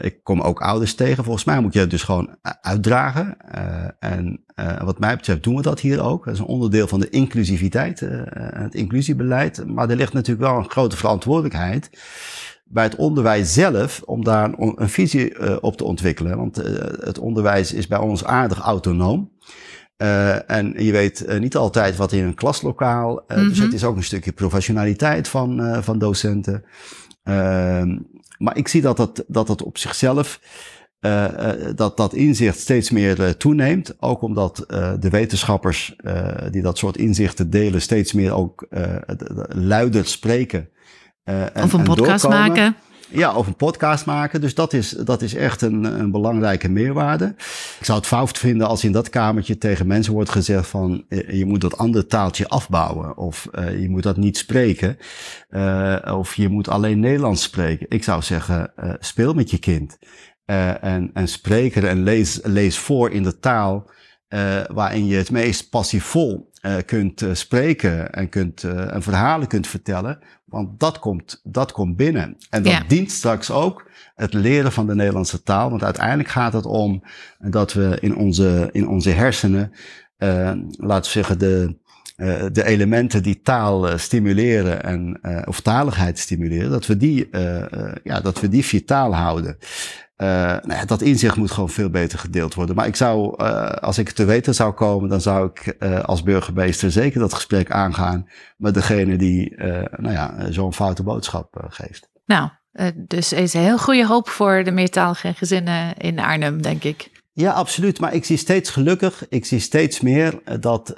[0.00, 1.24] ik kom ook ouders tegen.
[1.24, 3.36] Volgens mij moet je het dus gewoon uitdragen.
[3.98, 4.44] En
[4.84, 6.24] wat mij betreft doen we dat hier ook.
[6.24, 8.00] Dat is een onderdeel van de inclusiviteit,
[8.34, 9.66] het inclusiebeleid.
[9.66, 11.90] Maar er ligt natuurlijk wel een grote verantwoordelijkheid
[12.64, 16.36] bij het onderwijs zelf om daar een visie op te ontwikkelen.
[16.36, 16.56] Want
[17.00, 19.32] het onderwijs is bij ons aardig autonoom.
[20.46, 23.10] En je weet niet altijd wat in een klaslokaal.
[23.10, 23.48] Mm -hmm.
[23.48, 26.64] Dus het is ook een stukje professionaliteit van, van docenten.
[27.22, 27.98] Ehm,
[28.38, 30.40] maar ik zie dat dat, dat, dat op zichzelf,
[31.00, 34.02] uh, uh, dat dat inzicht steeds meer uh, toeneemt.
[34.02, 34.64] Ook omdat
[35.00, 35.96] de wetenschappers
[36.50, 38.66] die dat soort inzichten delen, steeds meer ook
[39.48, 40.68] luider spreken.
[41.24, 42.76] En, of een podcast maken.
[43.10, 44.40] Ja, of een podcast maken.
[44.40, 47.34] Dus dat is, dat is echt een, een belangrijke meerwaarde.
[47.78, 51.44] Ik zou het fout vinden als in dat kamertje tegen mensen wordt gezegd van je
[51.46, 53.16] moet dat andere taaltje afbouwen.
[53.16, 54.96] Of uh, je moet dat niet spreken.
[55.50, 57.86] Uh, of je moet alleen Nederlands spreken.
[57.88, 59.98] Ik zou zeggen, uh, speel met je kind.
[60.44, 63.90] en, en spreek er en lees, lees voor in de taal
[64.72, 66.50] waarin je het meest passievol
[66.86, 70.18] kunt spreken en, kunt, en verhalen kunt vertellen.
[70.48, 72.36] Want dat komt, dat komt binnen.
[72.50, 72.84] En dat ja.
[72.88, 75.70] dient straks ook het leren van de Nederlandse taal.
[75.70, 77.02] Want uiteindelijk gaat het om
[77.38, 79.72] dat we in onze, in onze hersenen,
[80.18, 81.76] uh, laten we zeggen, de,
[82.16, 87.28] uh, de elementen die taal uh, stimuleren en, of taligheid stimuleren, dat we die,
[88.02, 89.56] ja, dat we die vitaal houden.
[90.22, 92.76] Uh, nou ja, dat inzicht moet gewoon veel beter gedeeld worden.
[92.76, 96.22] Maar ik zou, uh, als ik te weten zou komen, dan zou ik uh, als
[96.22, 99.56] burgemeester zeker dat gesprek aangaan met degene die
[99.96, 102.08] nou ja, zo'n foute boodschap geeft.
[102.26, 102.48] Nou,
[102.94, 107.10] dus is een heel goede hoop voor de meertalige gezinnen in Arnhem, denk ik.
[107.32, 108.00] Ja, absoluut.
[108.00, 110.94] Maar ik zie steeds gelukkig, ik zie steeds meer dat,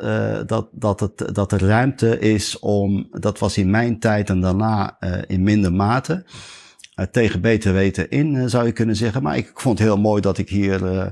[0.47, 4.97] dat, dat, het, dat er ruimte is om, dat was in mijn tijd en daarna
[5.27, 6.25] in minder mate
[7.11, 9.23] tegen beter weten in, uh, zou je kunnen zeggen.
[9.23, 11.07] Maar ik vond het heel mooi dat ik hier uh,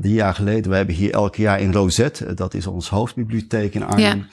[0.00, 3.84] drie jaar geleden, we hebben hier elk jaar in Rosette, dat is ons hoofdbibliotheek in
[3.84, 4.26] Arnhem.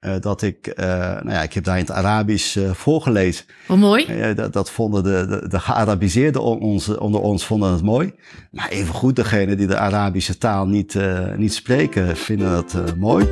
[0.00, 0.18] Ja.
[0.18, 3.44] dat ik, nou ja, ik heb daar in het Arabisch voorgelezen.
[3.66, 4.34] Wat mooi.
[4.34, 8.14] dat, dat vonden de, de, de gearabiseerden onder, onder ons vonden het mooi.
[8.50, 10.98] Maar even goed, degene die de Arabische taal niet,
[11.36, 13.26] niet spreken, vinden dat mooi.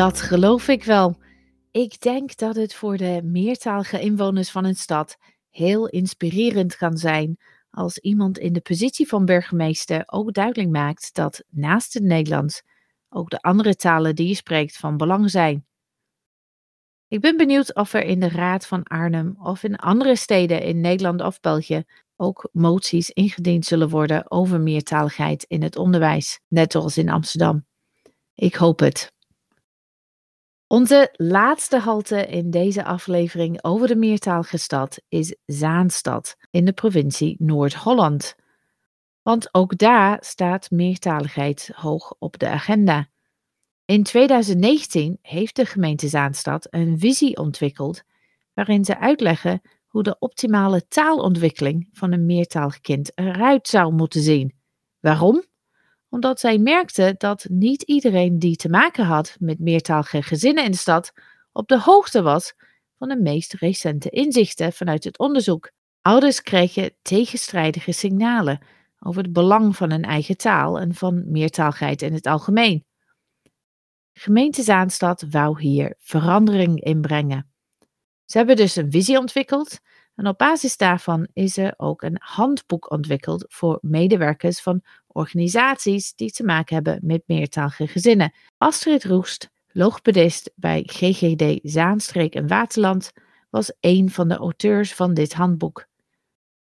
[0.00, 1.16] Dat geloof ik wel.
[1.70, 5.16] Ik denk dat het voor de meertalige inwoners van een stad
[5.50, 7.38] heel inspirerend kan zijn
[7.70, 12.62] als iemand in de positie van burgemeester ook duidelijk maakt dat naast het Nederlands
[13.08, 15.66] ook de andere talen die je spreekt van belang zijn.
[17.08, 20.80] Ik ben benieuwd of er in de Raad van Arnhem of in andere steden in
[20.80, 21.84] Nederland of België
[22.16, 27.66] ook moties ingediend zullen worden over meertaligheid in het onderwijs, net zoals in Amsterdam.
[28.34, 29.18] Ik hoop het.
[30.72, 37.36] Onze laatste halte in deze aflevering over de meertalige stad is Zaanstad in de provincie
[37.38, 38.34] Noord-Holland.
[39.22, 43.08] Want ook daar staat meertaligheid hoog op de agenda.
[43.84, 48.02] In 2019 heeft de gemeente Zaanstad een visie ontwikkeld
[48.54, 54.54] waarin ze uitleggen hoe de optimale taalontwikkeling van een meertalig kind eruit zou moeten zien.
[55.00, 55.44] Waarom?
[56.10, 60.76] Omdat zij merkten dat niet iedereen die te maken had met meertalige gezinnen in de
[60.76, 61.12] stad
[61.52, 62.54] op de hoogte was
[62.98, 65.70] van de meest recente inzichten vanuit het onderzoek.
[66.00, 68.60] Ouders kregen tegenstrijdige signalen
[68.98, 72.84] over het belang van een eigen taal en van meertaligheid in het algemeen.
[74.12, 77.50] Gemeente Zaanstad wou hier verandering in brengen.
[78.24, 79.80] Ze hebben dus een visie ontwikkeld
[80.14, 84.82] en op basis daarvan is er ook een handboek ontwikkeld voor medewerkers van
[85.12, 88.32] organisaties die te maken hebben met meertalige gezinnen.
[88.58, 93.12] Astrid Roest, logopedist bij GGD Zaanstreek en Waterland,
[93.50, 95.86] was een van de auteurs van dit handboek.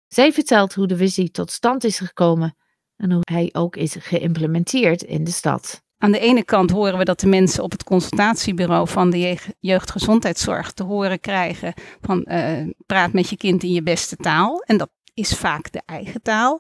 [0.07, 2.55] Zij vertelt hoe de visie tot stand is gekomen
[2.95, 5.83] en hoe hij ook is geïmplementeerd in de stad.
[5.97, 10.71] Aan de ene kant horen we dat de mensen op het consultatiebureau van de jeugdgezondheidszorg
[10.71, 14.61] te horen krijgen van uh, praat met je kind in je beste taal.
[14.65, 16.59] En dat is vaak de eigen taal.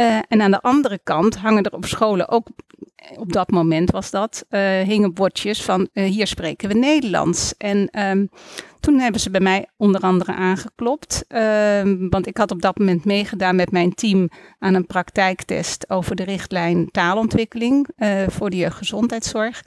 [0.00, 2.48] Uh, en aan de andere kant hangen er op scholen ook,
[3.16, 7.54] op dat moment was dat, uh, hingen bordjes van hier spreken we Nederlands.
[7.56, 8.28] En um,
[8.80, 13.04] toen hebben ze bij mij onder andere aangeklopt, uh, want ik had op dat moment
[13.04, 14.28] meegedaan met mijn team
[14.58, 17.88] aan een praktijktest over de richtlijn taalontwikkeling
[18.26, 19.64] voor de jeugdgezondheidszorg.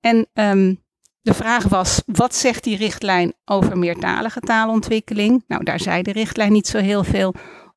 [0.00, 0.82] En um,
[1.20, 5.44] de vraag was, wat zegt die richtlijn over meertalige taalontwikkeling?
[5.46, 7.34] Nou, daar zei de richtlijn niet zo heel veel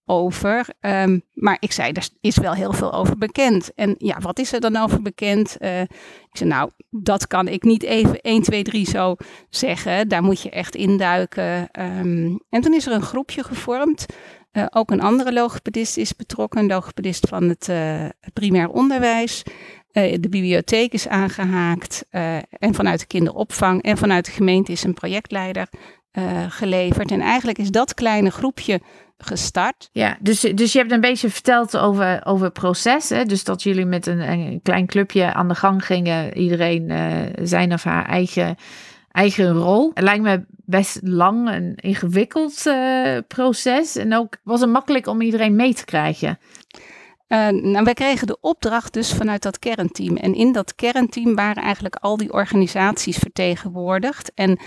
[0.08, 0.66] over.
[0.82, 3.74] Um, maar ik zei, er is wel heel veel over bekend.
[3.76, 5.58] En ja, wat is er dan over bekend?
[5.60, 9.16] Uh, ik zei, nou, dat kan ik niet even 1, 2, 3 zo
[9.50, 10.08] zeggen.
[10.08, 11.70] Daar moet je echt induiken.
[11.80, 14.06] Um, en toen is er een groepje gevormd.
[14.52, 19.44] Uh, ook een andere logopedist is betrokken, een logopedist van het uh, primair onderwijs.
[19.92, 22.06] de bibliotheek is aangehaakt
[22.50, 25.68] en vanuit de kinderopvang en vanuit de gemeente is een projectleider
[26.48, 27.12] geleverd.
[27.12, 28.82] En eigenlijk is dat kleine groepje
[29.18, 29.90] gestart.
[29.92, 33.10] Ja, dus, dus je hebt een beetje verteld over, over het proces.
[33.10, 33.26] Hè?
[33.26, 36.38] Dus dat jullie met een, een klein clubje aan de gang gingen.
[36.38, 38.56] Iedereen uh, zijn of haar eigen,
[39.12, 39.92] eigen rol.
[39.94, 43.96] Het lijkt me best lang en ingewikkeld uh, proces.
[43.96, 46.40] En ook was het makkelijk om iedereen mee te krijgen.
[47.28, 50.16] Uh, nou, wij kregen de opdracht dus vanuit dat kernteam.
[50.16, 54.32] En in dat kernteam waren eigenlijk al die organisaties vertegenwoordigd.
[54.36, 54.60] En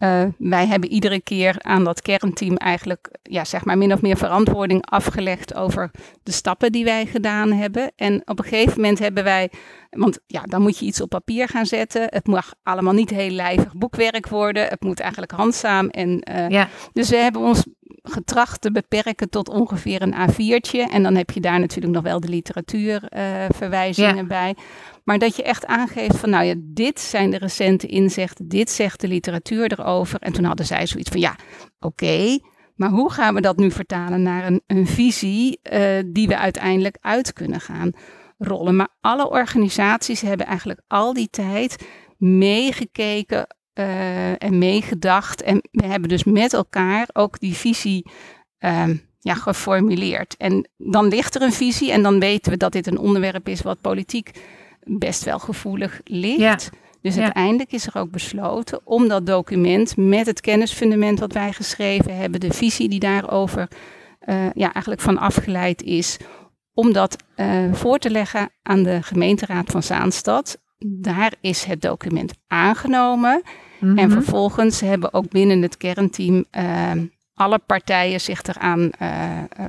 [0.00, 4.16] uh, wij hebben iedere keer aan dat kernteam eigenlijk, ja, zeg maar, min of meer
[4.16, 5.90] verantwoording afgelegd over
[6.22, 7.92] de stappen die wij gedaan hebben.
[7.96, 9.50] En op een gegeven moment hebben wij,
[9.90, 12.06] want ja, dan moet je iets op papier gaan zetten.
[12.08, 14.68] Het mag allemaal niet heel lijvig boekwerk worden.
[14.68, 15.88] Het moet eigenlijk handzaam.
[15.88, 16.68] En, uh, ja.
[16.92, 17.64] Dus we hebben ons
[18.02, 20.92] getracht te beperken tot ongeveer een A4'tje.
[20.92, 24.24] En dan heb je daar natuurlijk nog wel de literatuurverwijzingen ja.
[24.24, 24.56] bij.
[25.04, 29.00] Maar dat je echt aangeeft van, nou ja, dit zijn de recente inzichten, dit zegt
[29.00, 30.20] de literatuur erover.
[30.20, 31.36] En toen hadden zij zoiets van, ja,
[31.80, 32.40] oké, okay,
[32.76, 36.96] maar hoe gaan we dat nu vertalen naar een, een visie uh, die we uiteindelijk
[37.00, 37.92] uit kunnen gaan
[38.40, 38.76] rollen?
[38.76, 41.88] Maar alle organisaties hebben eigenlijk al die tijd
[42.18, 45.42] meegekeken uh, en meegedacht.
[45.42, 48.10] En we hebben dus met elkaar ook die visie
[48.60, 48.84] uh,
[49.20, 50.36] ja, geformuleerd.
[50.36, 53.62] En dan ligt er een visie en dan weten we dat dit een onderwerp is
[53.62, 54.30] wat politiek
[54.80, 56.38] best wel gevoelig ligt.
[56.38, 56.58] Ja.
[57.02, 57.22] Dus ja.
[57.22, 62.40] uiteindelijk is er ook besloten om dat document met het kennisfundament wat wij geschreven hebben,
[62.40, 63.68] de visie die daarover
[64.28, 66.16] uh, ja, eigenlijk van afgeleid is,
[66.80, 70.58] om dat uh, voor te leggen aan de gemeenteraad van Zaanstad.
[70.78, 73.42] Daar is het document aangenomen.
[73.44, 73.98] Mm -hmm.
[73.98, 76.90] En vervolgens hebben ook binnen het kernteam uh,
[77.34, 78.90] alle partijen zich eraan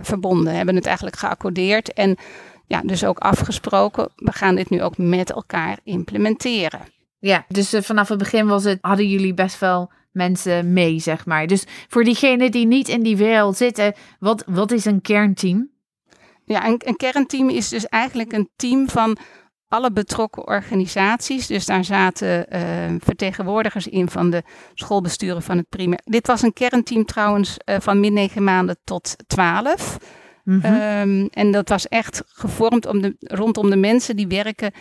[0.02, 1.94] verbonden, hebben het eigenlijk geaccordeerd.
[1.94, 2.18] En
[2.68, 6.82] ja, dus ook afgesproken, we gaan dit nu ook met elkaar implementeren.
[7.20, 11.48] Ja, dus vanaf het begin was het, hadden jullie best wel mensen mee, zeg maar.
[11.48, 15.71] Dus voor diegenen die niet in die wereld zitten, wat, wat is een kernteam?
[16.52, 19.18] Ja, een, een kernteam is dus eigenlijk een team van
[19.68, 21.48] alle betrokken organisaties.
[21.48, 24.44] Dus daar zaten uh, vertegenwoordigers in van de
[24.74, 26.02] schoolbesturen van het primair.
[26.04, 29.98] Dit was een kernteam trouwens uh, van min negen maanden tot twaalf.
[30.44, 30.74] Mm -hmm.
[30.74, 34.72] um, en dat was echt gevormd om de, rondom de mensen die werken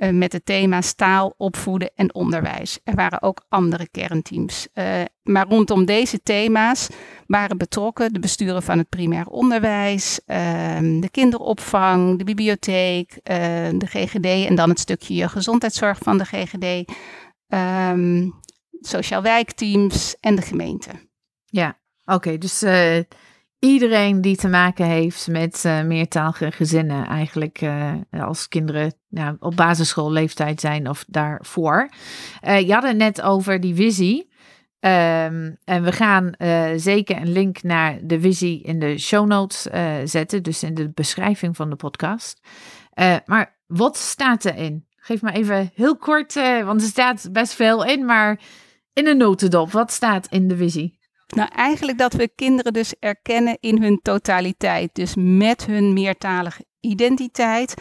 [0.00, 2.78] uh, met het thema taal, opvoeden en onderwijs.
[2.84, 4.68] Er waren ook andere kernteams.
[4.74, 6.88] Uh, maar rondom deze thema's
[7.26, 10.36] waren betrokken de besturen van het primair onderwijs, uh,
[11.00, 13.18] de kinderopvang, de bibliotheek, uh,
[13.74, 16.92] de GGD en dan het stukje gezondheidszorg van de GGD.
[17.48, 18.34] Um,
[18.80, 20.90] sociaal wijkteams en de gemeente.
[21.44, 22.38] Ja, oké.
[22.38, 22.64] dus
[23.60, 29.56] iedereen die te maken heeft met uh, meertalige gezinnen, eigenlijk uh, als kinderen nou, op
[29.56, 31.88] basisschoolleeftijd zijn of daarvoor.
[32.42, 34.28] je had het net over die visie.
[34.80, 36.34] Um, en we gaan
[36.76, 39.66] zeker een link naar de visie in de show notes
[40.04, 42.40] zetten, dus in de beschrijving van de podcast.
[43.24, 44.86] maar wat staat erin?
[44.96, 46.34] Geef me even heel kort,
[46.64, 48.40] want er staat best veel in, maar
[48.92, 50.99] in een notendop, wat staat in de visie?
[51.36, 54.94] Nou, eigenlijk dat we kinderen dus erkennen in hun totaliteit.
[54.94, 57.74] Dus met hun meertalige identiteit.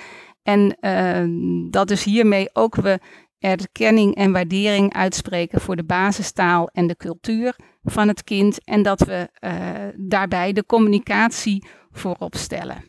[0.43, 2.99] En uh, dat dus hiermee ook we
[3.39, 8.63] erkenning en waardering uitspreken voor de basistaal en de cultuur van het kind.
[8.63, 9.51] En dat we uh,
[9.95, 12.88] daarbij de communicatie voorop stellen.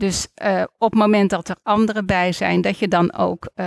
[0.00, 3.66] Dus uh, op het moment dat er anderen bij zijn, dat je dan ook uh,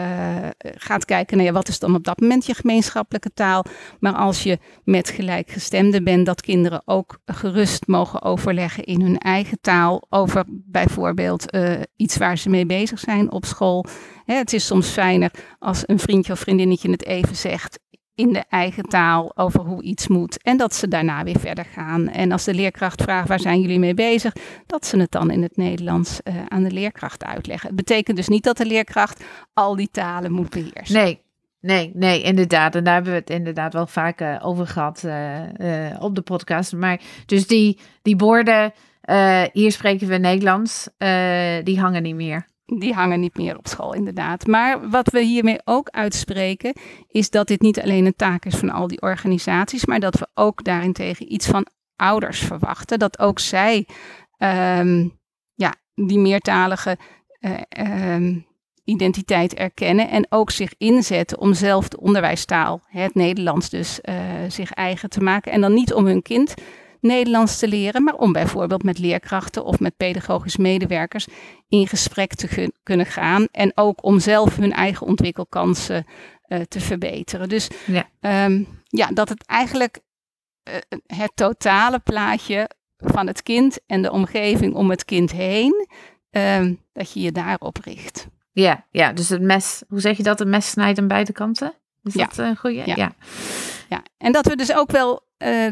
[0.60, 3.66] gaat kijken naar ja, wat is dan op dat moment je gemeenschappelijke taal.
[4.00, 9.58] Maar als je met gelijkgestemden bent, dat kinderen ook gerust mogen overleggen in hun eigen
[9.62, 13.86] taal over bijvoorbeeld uh, iets waar ze mee bezig zijn op school.
[14.26, 17.80] Hè, het is soms fijner als een vriendje of vriendinnetje het even zegt
[18.16, 20.42] in de eigen taal over hoe iets moet.
[20.42, 22.10] En dat ze daarna weer verder gaan.
[22.10, 24.34] En als de leerkracht vraagt waar zijn jullie mee bezig,
[24.66, 27.68] dat ze het dan in het Nederlands uh, aan de leerkracht uitleggen.
[27.68, 30.96] Het betekent dus niet dat de leerkracht al die talen moet beheersen.
[30.96, 31.22] Nee.
[31.60, 32.76] Nee, nee, inderdaad.
[32.76, 36.74] En daar hebben we het inderdaad wel vaak uh, over gehad uh, op de podcast.
[36.74, 38.74] Maar dus die, die borden,
[39.52, 40.90] hier spreken we Nederlands,
[41.64, 44.48] die hangen niet meer die hangen niet meer op school, inderdaad.
[44.48, 46.74] Maar wat we hiermee ook uitspreken,
[47.08, 50.28] is dat dit niet alleen een taak is van al die organisaties, maar dat we
[50.34, 53.00] ook daarentegen iets van ouders verwachten.
[53.00, 53.88] Dat ook zij
[54.38, 55.20] um,
[55.54, 56.98] ja, die meertalige
[57.40, 58.46] uh, um,
[58.84, 64.16] identiteit erkennen en ook zich inzetten om zelf de onderwijstaal, het Nederlands dus, uh,
[64.48, 65.52] zich eigen te maken.
[65.52, 66.54] En dan niet om hun kind
[67.04, 71.28] Nederlands te leren, maar om bijvoorbeeld met leerkrachten of met pedagogisch medewerkers
[71.68, 76.06] in gesprek te kunnen gaan en ook om zelf hun eigen ontwikkelkansen
[76.48, 77.50] uh, te verbeteren.
[77.50, 78.46] Dus ja.
[78.46, 80.00] Um, ja, dat het eigenlijk
[80.70, 80.76] uh,
[81.18, 85.88] het totale plaatje van het kind en de omgeving om het kind heen,
[86.32, 88.28] um, dat je je daarop richt.
[88.52, 90.40] Ja, ja, dus het mes, hoe zeg je dat?
[90.40, 91.74] Het mes snijdt aan beide kanten?
[92.04, 92.26] Is ja.
[92.26, 92.82] dat een goede?
[92.86, 92.96] Ja.
[92.96, 93.12] ja.
[93.90, 94.04] ja.
[94.18, 95.28] En dat we dus ook wel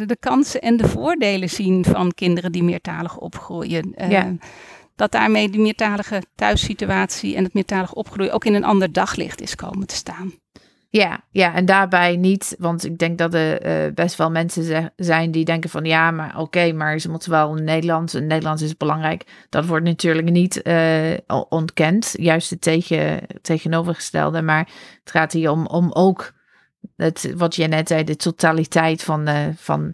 [0.05, 3.93] de kansen en de voordelen zien van kinderen die meertalig opgroeien.
[4.09, 4.35] Ja.
[4.95, 9.55] Dat daarmee die meertalige thuissituatie en het meertalig opgroeien ook in een ander daglicht is
[9.55, 10.33] komen te staan.
[10.89, 15.31] Ja, ja, en daarbij niet, want ik denk dat er uh, best wel mensen zijn
[15.31, 18.77] die denken van ja, maar oké, okay, maar ze moeten wel Nederlands en Nederlands is
[18.77, 19.23] belangrijk.
[19.49, 21.13] Dat wordt natuurlijk niet uh,
[21.49, 24.69] ontkend, juist het tegen, tegenovergestelde, maar
[24.99, 26.33] het gaat hier om, om ook
[27.35, 29.93] wat je net zei, de totaliteit van de, van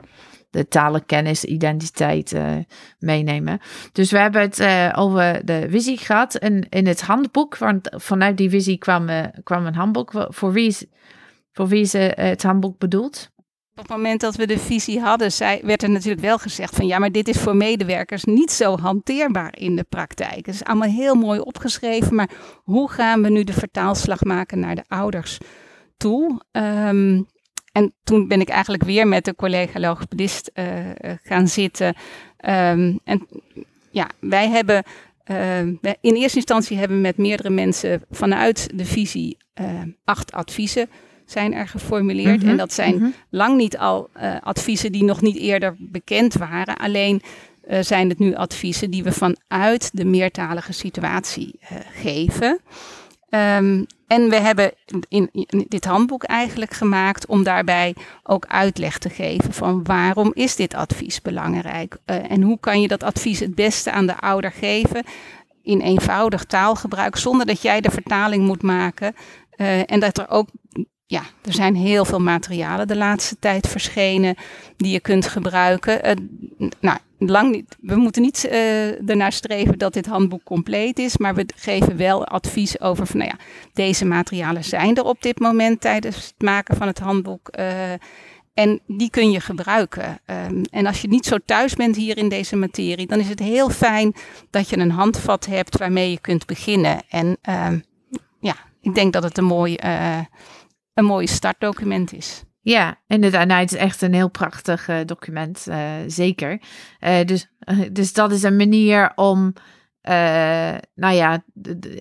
[0.49, 2.55] de talenkennis, identiteit uh,
[2.99, 3.59] meenemen.
[3.91, 6.35] Dus we hebben het uh, over de visie gehad.
[6.35, 10.11] En in het handboek, want vanuit die visie kwam, uh, kwam een handboek.
[10.29, 10.85] Voor wie is,
[11.51, 13.29] voor het handboek bedoeld?
[13.71, 16.88] Op het moment dat we de visie hadden, zei, werd er natuurlijk wel gezegd van
[16.88, 20.45] ja, maar dit is voor medewerkers niet zo hanteerbaar in de praktijk.
[20.45, 22.29] Het is allemaal heel mooi opgeschreven, maar
[22.63, 25.38] hoe gaan we nu de vertaalslag maken naar de ouders?
[25.97, 26.41] Toe.
[26.51, 27.27] Um,
[27.71, 30.65] en toen ben ik eigenlijk weer met de collega logopedist uh,
[31.23, 31.87] gaan zitten.
[31.87, 33.27] Um, en
[33.91, 34.83] ja, wij hebben
[35.31, 35.59] uh,
[36.01, 39.37] in eerste instantie hebben we met meerdere mensen vanuit de visie
[40.03, 40.89] acht adviezen
[41.25, 42.43] zijn er geformuleerd.
[42.43, 43.13] Mm En dat zijn mm-hmm.
[43.29, 44.09] lang niet al
[44.41, 46.77] adviezen die nog niet eerder bekend waren.
[46.77, 47.21] Alleen
[47.79, 51.59] zijn het nu adviezen die we vanuit de meertalige situatie
[51.93, 52.59] geven.
[53.30, 54.71] Um, en we hebben
[55.09, 55.30] in,
[55.67, 61.21] dit handboek eigenlijk gemaakt om daarbij ook uitleg te geven van waarom is dit advies
[61.21, 65.03] belangrijk uh, en hoe kan je dat advies het beste aan de ouder geven
[65.63, 69.15] in eenvoudig taalgebruik zonder dat jij de vertaling moet maken
[69.57, 70.47] uh, en dat er ook
[71.05, 74.36] ja, er zijn heel veel materialen de laatste tijd verschenen
[74.78, 76.07] die je kunt gebruiken.
[76.07, 76.15] Uh,
[76.80, 81.36] nou, lang niet, we moeten niet uh, ernaar streven dat dit handboek compleet is, maar
[81.36, 85.82] we geven wel advies over van, nou ja, deze materialen zijn er op dit moment
[85.82, 87.49] tijdens het maken van het handboek.
[87.59, 87.91] Uh,
[88.53, 90.22] en die kun je gebruiken.
[90.26, 93.39] Um, en als je niet zo thuis bent hier in deze materie, dan is het
[93.39, 94.13] heel fijn
[94.49, 97.01] dat je een handvat hebt waarmee je kunt beginnen.
[97.09, 97.84] En um,
[98.39, 100.20] ja, ik denk dat het een mooi, uh,
[100.93, 102.43] een mooi startdocument is.
[102.68, 103.47] Ja, inderdaad.
[103.47, 106.61] Nou, het is echt een heel prachtig uh, document, uh, zeker.
[106.99, 107.47] Uh, dus,
[107.91, 109.53] dus dat is een manier om
[110.95, 111.43] nou ja,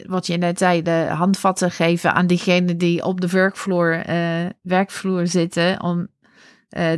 [0.06, 4.04] wat je net zei, de handvatten geven aan diegenen die op de werkvloer,
[4.62, 5.82] werkvloer zitten.
[5.82, 6.08] Om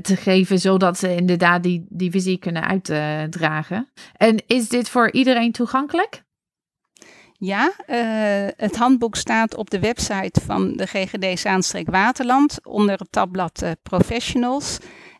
[0.02, 3.88] te geven, zodat ze inderdaad die, die visie kunnen uitdragen.
[4.16, 6.22] en is dit voor iedereen toegankelijk?
[7.40, 13.12] Ja, uh, het handboek staat op de website van de GGD Zaanstreek Waterland onder het
[13.12, 14.78] tabblad uh, Professionals.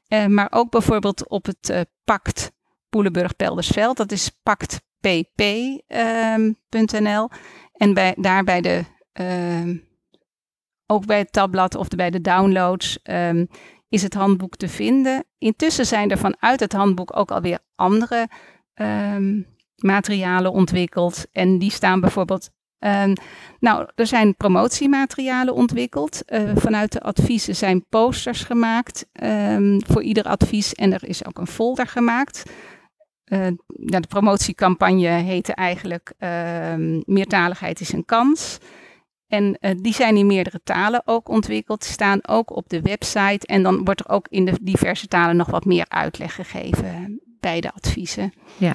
[0.08, 2.52] Uh, maar ook bijvoorbeeld op het Pact
[2.88, 3.96] Poelenburg-Peldersveld.
[3.96, 5.78] Dat is pactpp.nl.
[7.22, 7.28] Um,
[7.72, 9.76] en bij, daar bij de, ehm,
[10.86, 13.48] ook bij het tabblad of bij de downloads um,
[13.88, 15.24] is het handboek te vinden.
[15.38, 18.28] Intussen zijn er vanuit het handboek ook alweer andere
[19.78, 21.26] materialen ontwikkeld.
[21.32, 22.50] En die staan bijvoorbeeld.
[22.80, 23.04] Uh,
[23.60, 26.22] nou, er zijn promotiematerialen ontwikkeld.
[26.26, 30.74] Uh, vanuit de adviezen zijn posters gemaakt um, voor ieder advies.
[30.74, 32.42] En er is ook een folder gemaakt.
[33.24, 36.74] Uh, ja, de promotiecampagne heette eigenlijk uh,
[37.04, 38.58] Meertaligheid is een kans.
[39.26, 43.46] En uh, die zijn in meerdere talen ook ontwikkeld, staan ook op de website.
[43.46, 47.60] En dan wordt er ook in de diverse talen nog wat meer uitleg gegeven bij
[47.60, 48.32] de adviezen.
[48.56, 48.74] Ja,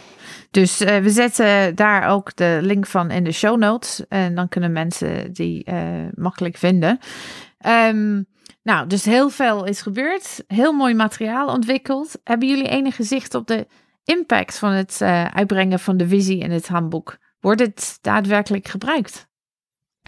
[0.51, 4.07] dus uh, we zetten daar ook de link van in de show notes.
[4.07, 6.99] En dan kunnen mensen die uh, makkelijk vinden.
[7.68, 8.26] Um,
[8.64, 10.43] nou, dus heel veel is gebeurd.
[10.47, 12.20] Heel mooi materiaal ontwikkeld.
[12.24, 13.68] Hebben jullie enige zicht op de
[14.03, 17.18] impact van het uh, uitbrengen van de visie in het handboek?
[17.39, 19.28] Wordt het daadwerkelijk gebruikt?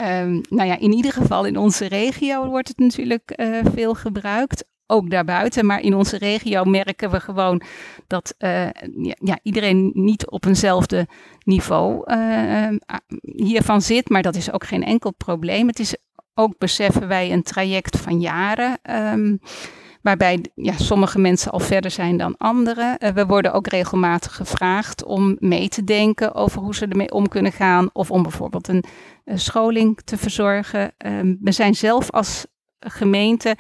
[0.02, 4.66] Um, nou ja, in ieder geval in onze regio wordt het natuurlijk uh, veel gebruikt
[4.88, 5.66] ook daarbuiten.
[5.66, 7.62] Maar in onze regio merken we gewoon
[8.08, 8.70] dat uh,
[9.20, 11.08] ja, iedereen niet op eenzelfde
[11.44, 12.68] niveau uh,
[13.22, 14.10] hiervan zit.
[14.10, 15.68] Maar dat is ook geen enkel probleem.
[15.68, 15.96] Het is
[16.34, 18.80] ook, beseffen wij, een traject van jaren.
[19.14, 19.40] Um,
[20.02, 23.14] waarbij ja, sommige mensen al verder zijn dan anderen.
[23.14, 27.52] We worden ook regelmatig gevraagd om mee te denken over hoe ze ermee om kunnen
[27.52, 27.90] gaan.
[27.94, 28.84] Of om bijvoorbeeld een,
[29.26, 30.94] scholing te verzorgen.
[31.06, 32.46] Um, we zijn zelf als
[32.80, 33.56] gemeente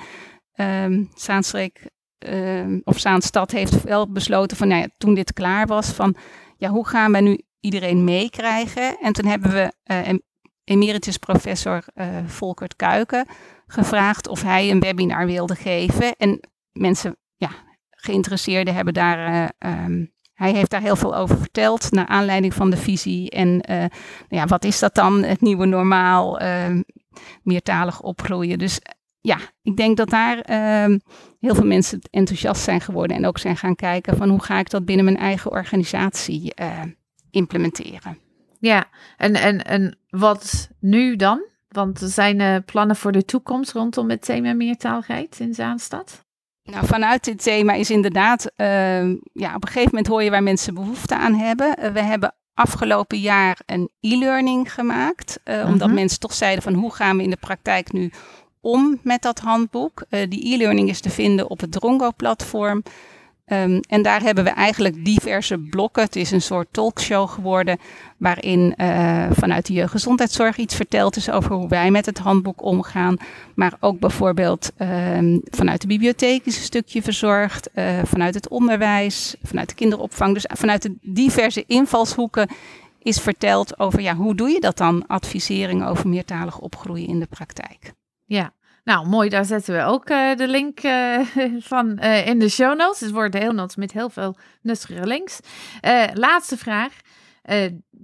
[0.55, 1.89] um, Zaanstreek
[2.19, 6.15] um, of Zaanstad heeft wel besloten van, nou ja, toen dit klaar was, van
[6.57, 8.97] ja, hoe gaan we nu iedereen meekrijgen?
[9.01, 10.17] En toen hebben we uh,
[10.63, 13.27] emeritus professor uh, Volkert Kuiken
[13.67, 16.15] gevraagd of hij een webinar wilde geven.
[16.15, 16.39] En
[16.71, 17.49] mensen, ja,
[17.89, 22.69] geïnteresseerden hebben daar uh, um, hij heeft daar heel veel over verteld, naar aanleiding van
[22.69, 23.29] de visie.
[23.29, 23.89] En nou
[24.27, 26.39] ja, wat is dat dan, het nieuwe normaal,
[27.43, 28.57] meertalig opgroeien.
[28.57, 28.79] Dus
[29.25, 30.97] ja, ik denk dat daar uh,
[31.39, 34.69] heel veel mensen enthousiast zijn geworden en ook zijn gaan kijken van hoe ga ik
[34.69, 36.81] dat binnen mijn eigen organisatie uh,
[37.31, 38.17] implementeren.
[38.59, 38.85] Ja,
[39.17, 41.45] en, en, en wat nu dan?
[41.67, 46.25] Want er zijn uh, plannen voor de toekomst rondom het thema meertaligheid in Zaanstad?
[46.63, 50.43] Nou, vanuit dit thema is inderdaad, ehm, ja, op een gegeven moment hoor je waar
[50.43, 51.77] mensen behoefte aan hebben.
[51.77, 55.95] Eh, we hebben afgelopen jaar een e-learning gemaakt, uh, omdat mhm.
[55.95, 58.11] mensen toch zeiden van hoe gaan we in de praktijk nu
[58.65, 60.03] om met dat handboek.
[60.09, 62.83] Uh, die e-learning is te vinden op het Drongo-platform.
[63.47, 66.03] Um, en daar hebben we eigenlijk diverse blokken.
[66.03, 67.77] Het is een soort talkshow geworden
[68.17, 73.17] waarin uh, vanuit de jeugdgezondheidszorg iets verteld is over hoe wij met het handboek omgaan.
[73.55, 79.35] Maar ook bijvoorbeeld um, vanuit de bibliotheek is een stukje verzorgd, uh, vanuit het onderwijs,
[79.43, 80.33] vanuit de kinderopvang.
[80.33, 82.49] Dus vanuit de diverse invalshoeken
[83.01, 87.27] is verteld over ja, hoe doe je dat dan, advisering over meertalig opgroeien in de
[87.29, 87.93] praktijk.
[88.25, 88.53] Ja,
[88.83, 91.19] nou mooi, daar zetten we ook uh, de link uh,
[91.71, 92.99] van uh, in de show notes.
[92.99, 95.39] Het wordt heel notes met heel veel nuttige links.
[96.13, 96.93] laatste vraag.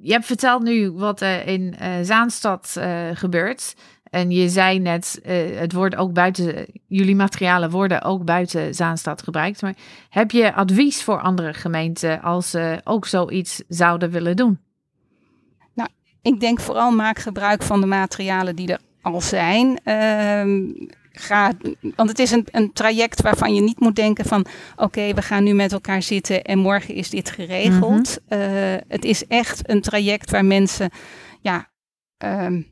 [0.01, 2.79] je hebt verteld nu wat er in Zaanstad
[3.13, 3.73] gebeurt.
[4.03, 5.19] En je zei net,
[5.55, 9.61] het wordt ook buiten, jullie materialen worden ook buiten Zaanstad gebruikt.
[9.61, 9.75] Maar
[10.09, 14.59] heb je advies voor andere gemeenten als ze ook zoiets zouden willen doen?
[15.73, 15.89] Nou,
[16.21, 19.79] ik denk vooral maak gebruik van de materialen die er al zijn.
[19.85, 20.69] Uh,
[21.11, 21.51] ga,
[21.95, 24.45] want het is een, een traject waarvan je niet moet denken van
[24.75, 28.19] oké, we gaan nu met elkaar zitten en morgen is dit geregeld.
[28.29, 28.39] Mm
[28.87, 30.89] het is echt een traject waar mensen,
[31.41, 31.71] ja,
[32.23, 32.63] uh,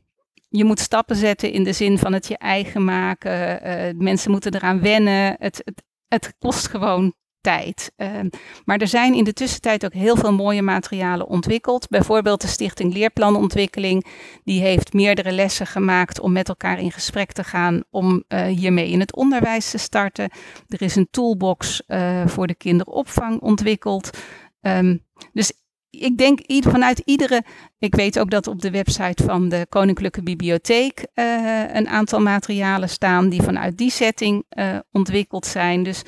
[0.48, 3.66] je moet stappen zetten in de zin van het je eigen maken.
[3.66, 5.36] Uh, mensen moeten eraan wennen.
[5.38, 7.92] Het, het, het kost gewoon tijd.
[7.96, 8.28] Ehm,
[8.64, 11.88] maar er zijn in de tussentijd ook heel veel mooie materialen ontwikkeld.
[11.88, 14.06] Bijvoorbeeld de Stichting Leerplanontwikkeling.
[14.44, 18.90] Die heeft meerdere lessen gemaakt om met elkaar in gesprek te gaan om uh, hiermee
[18.90, 20.30] in het onderwijs te starten.
[20.68, 24.18] Er is een toolbox uh, voor de kinderopvang ontwikkeld.
[24.60, 25.52] Um, dus
[25.90, 27.42] ik denk vanuit iedere.
[27.78, 32.88] Ik weet ook dat op de website van de Koninklijke Bibliotheek uh, een aantal materialen
[32.88, 34.44] staan die vanuit die setting
[34.92, 35.82] ontwikkeld zijn.
[35.82, 36.02] Dus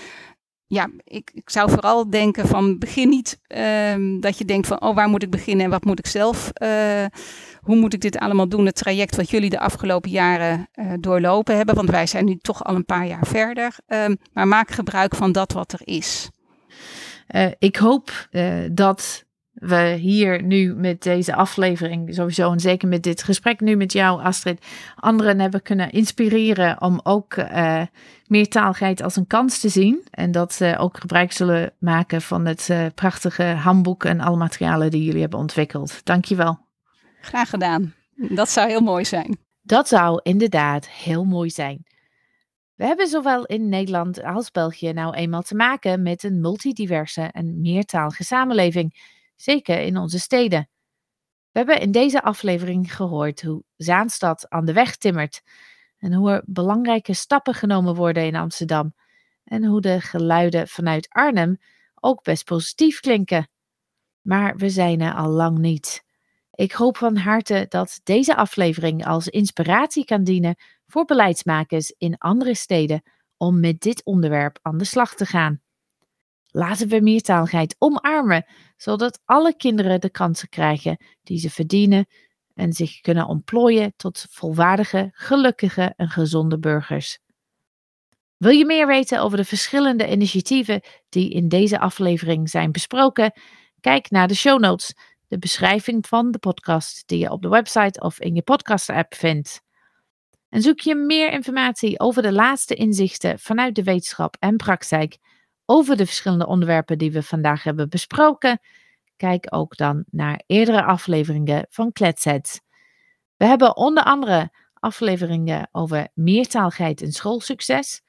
[0.73, 4.95] ja, ik, ik zou vooral denken van begin niet ehm, dat je denkt van oh
[4.95, 7.05] waar moet ik beginnen en wat moet ik zelf, uh,
[7.61, 11.57] hoe moet ik dit allemaal doen, het traject wat jullie de afgelopen jaren uh, doorlopen
[11.57, 15.15] hebben, want wij zijn nu toch al een paar jaar verder, um, maar maak gebruik
[15.15, 16.31] van dat wat er is.
[17.29, 18.29] Uh, ik hoop
[18.71, 19.25] dat
[19.63, 24.23] we hier nu met deze aflevering sowieso en zeker met dit gesprek nu met jou
[24.23, 27.83] Astrid anderen hebben kunnen inspireren om ook uh,
[28.27, 32.69] meertaligheid als een kans te zien en dat ze ook gebruik zullen maken van het
[32.71, 36.05] uh, prachtige handboek en alle materialen die jullie hebben ontwikkeld.
[36.05, 36.59] Dankjewel.
[37.21, 37.95] Graag gedaan.
[38.15, 39.39] Dat zou heel mooi zijn.
[39.63, 41.85] Dat zou inderdaad heel mooi zijn.
[42.75, 47.61] We hebben zowel in Nederland als België nou eenmaal te maken met een multidiverse en
[47.61, 48.95] meertalige samenleving
[49.43, 50.69] zeker in onze steden.
[51.51, 55.43] We hebben in deze aflevering gehoord hoe Zaanstad aan de weg timmert
[55.99, 58.95] en hoe er belangrijke stappen genomen worden in Amsterdam
[59.45, 61.59] en hoe de geluiden vanuit Arnhem
[61.95, 63.49] ook best positief klinken.
[64.21, 66.05] Maar we zijn er al lang niet.
[66.55, 72.55] Ik hoop van harte dat deze aflevering als inspiratie kan dienen voor beleidsmakers in andere
[72.55, 73.03] steden
[73.37, 75.62] om met dit onderwerp aan de slag te gaan.
[76.53, 78.47] Laten we meertaligheid omarmen,
[78.77, 82.07] zodat alle kinderen de kansen krijgen die ze verdienen
[82.55, 87.19] en zich kunnen ontplooien tot volwaardige, gelukkige en gezonde burgers.
[88.37, 93.33] Wil je meer weten over de verschillende initiatieven die in deze aflevering zijn besproken?
[93.81, 94.95] Kijk naar de show notes,
[95.29, 99.63] de beschrijving van de podcast die je op de website of in je podcast-app vindt.
[100.49, 105.19] En zoek je meer informatie over de laatste inzichten vanuit de wetenschap en praktijk
[105.73, 108.61] over de verschillende onderwerpen die we vandaag hebben besproken,
[109.17, 112.61] kijk ook dan naar eerdere afleveringen van Kletsets.
[113.37, 118.03] We hebben onder andere afleveringen over meertaligheid en schoolsucces,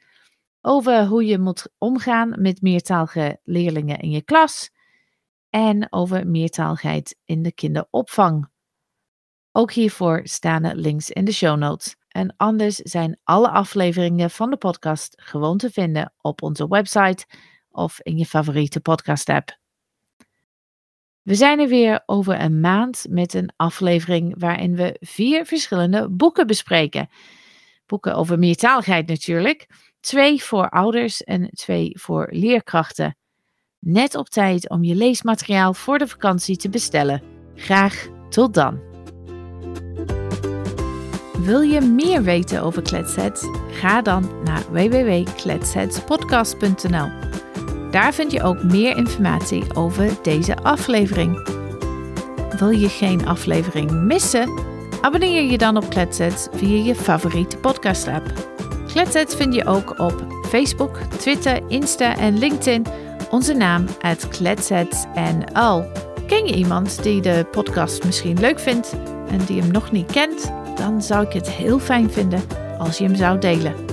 [0.61, 4.71] over hoe je moet omgaan met meertalige leerlingen in je klas
[5.49, 8.49] en over meertaligheid in de kinderopvang.
[9.51, 11.95] Ook hiervoor staan er links in de show notes.
[12.07, 17.25] En anders zijn alle afleveringen van de podcast gewoon te vinden op onze website
[17.73, 19.57] of in je favoriete podcast-app.
[21.21, 26.47] We zijn er weer over een maand met een aflevering waarin we vier verschillende boeken
[26.47, 27.09] bespreken.
[27.85, 29.67] Boeken over meertaligheid natuurlijk.
[29.99, 33.17] Twee voor ouders en twee voor leerkrachten.
[33.79, 37.21] Net op tijd om je leesmateriaal voor de vakantie te bestellen.
[37.55, 38.91] Graag tot dan.
[41.39, 43.47] Wil je meer weten over Kletsets?
[43.71, 47.32] Ga dan naar www.kletsetspodcast.nl.
[47.93, 51.47] Daar vind je ook meer informatie over deze aflevering.
[52.59, 54.61] Wil je geen aflevering missen?
[55.01, 58.33] Abonneer je dan op Kletsets via je favoriete podcast-app.
[58.87, 62.85] Kletsets vind je ook op Facebook, Twitter, Insta en LinkedIn.
[63.31, 65.85] Onze naam is KletsetsNL.
[66.27, 68.95] Ken je iemand die de podcast misschien leuk vindt
[69.27, 70.51] en die hem nog niet kent?
[70.75, 72.41] Dan zou ik het heel fijn vinden
[72.77, 73.92] als je hem zou delen.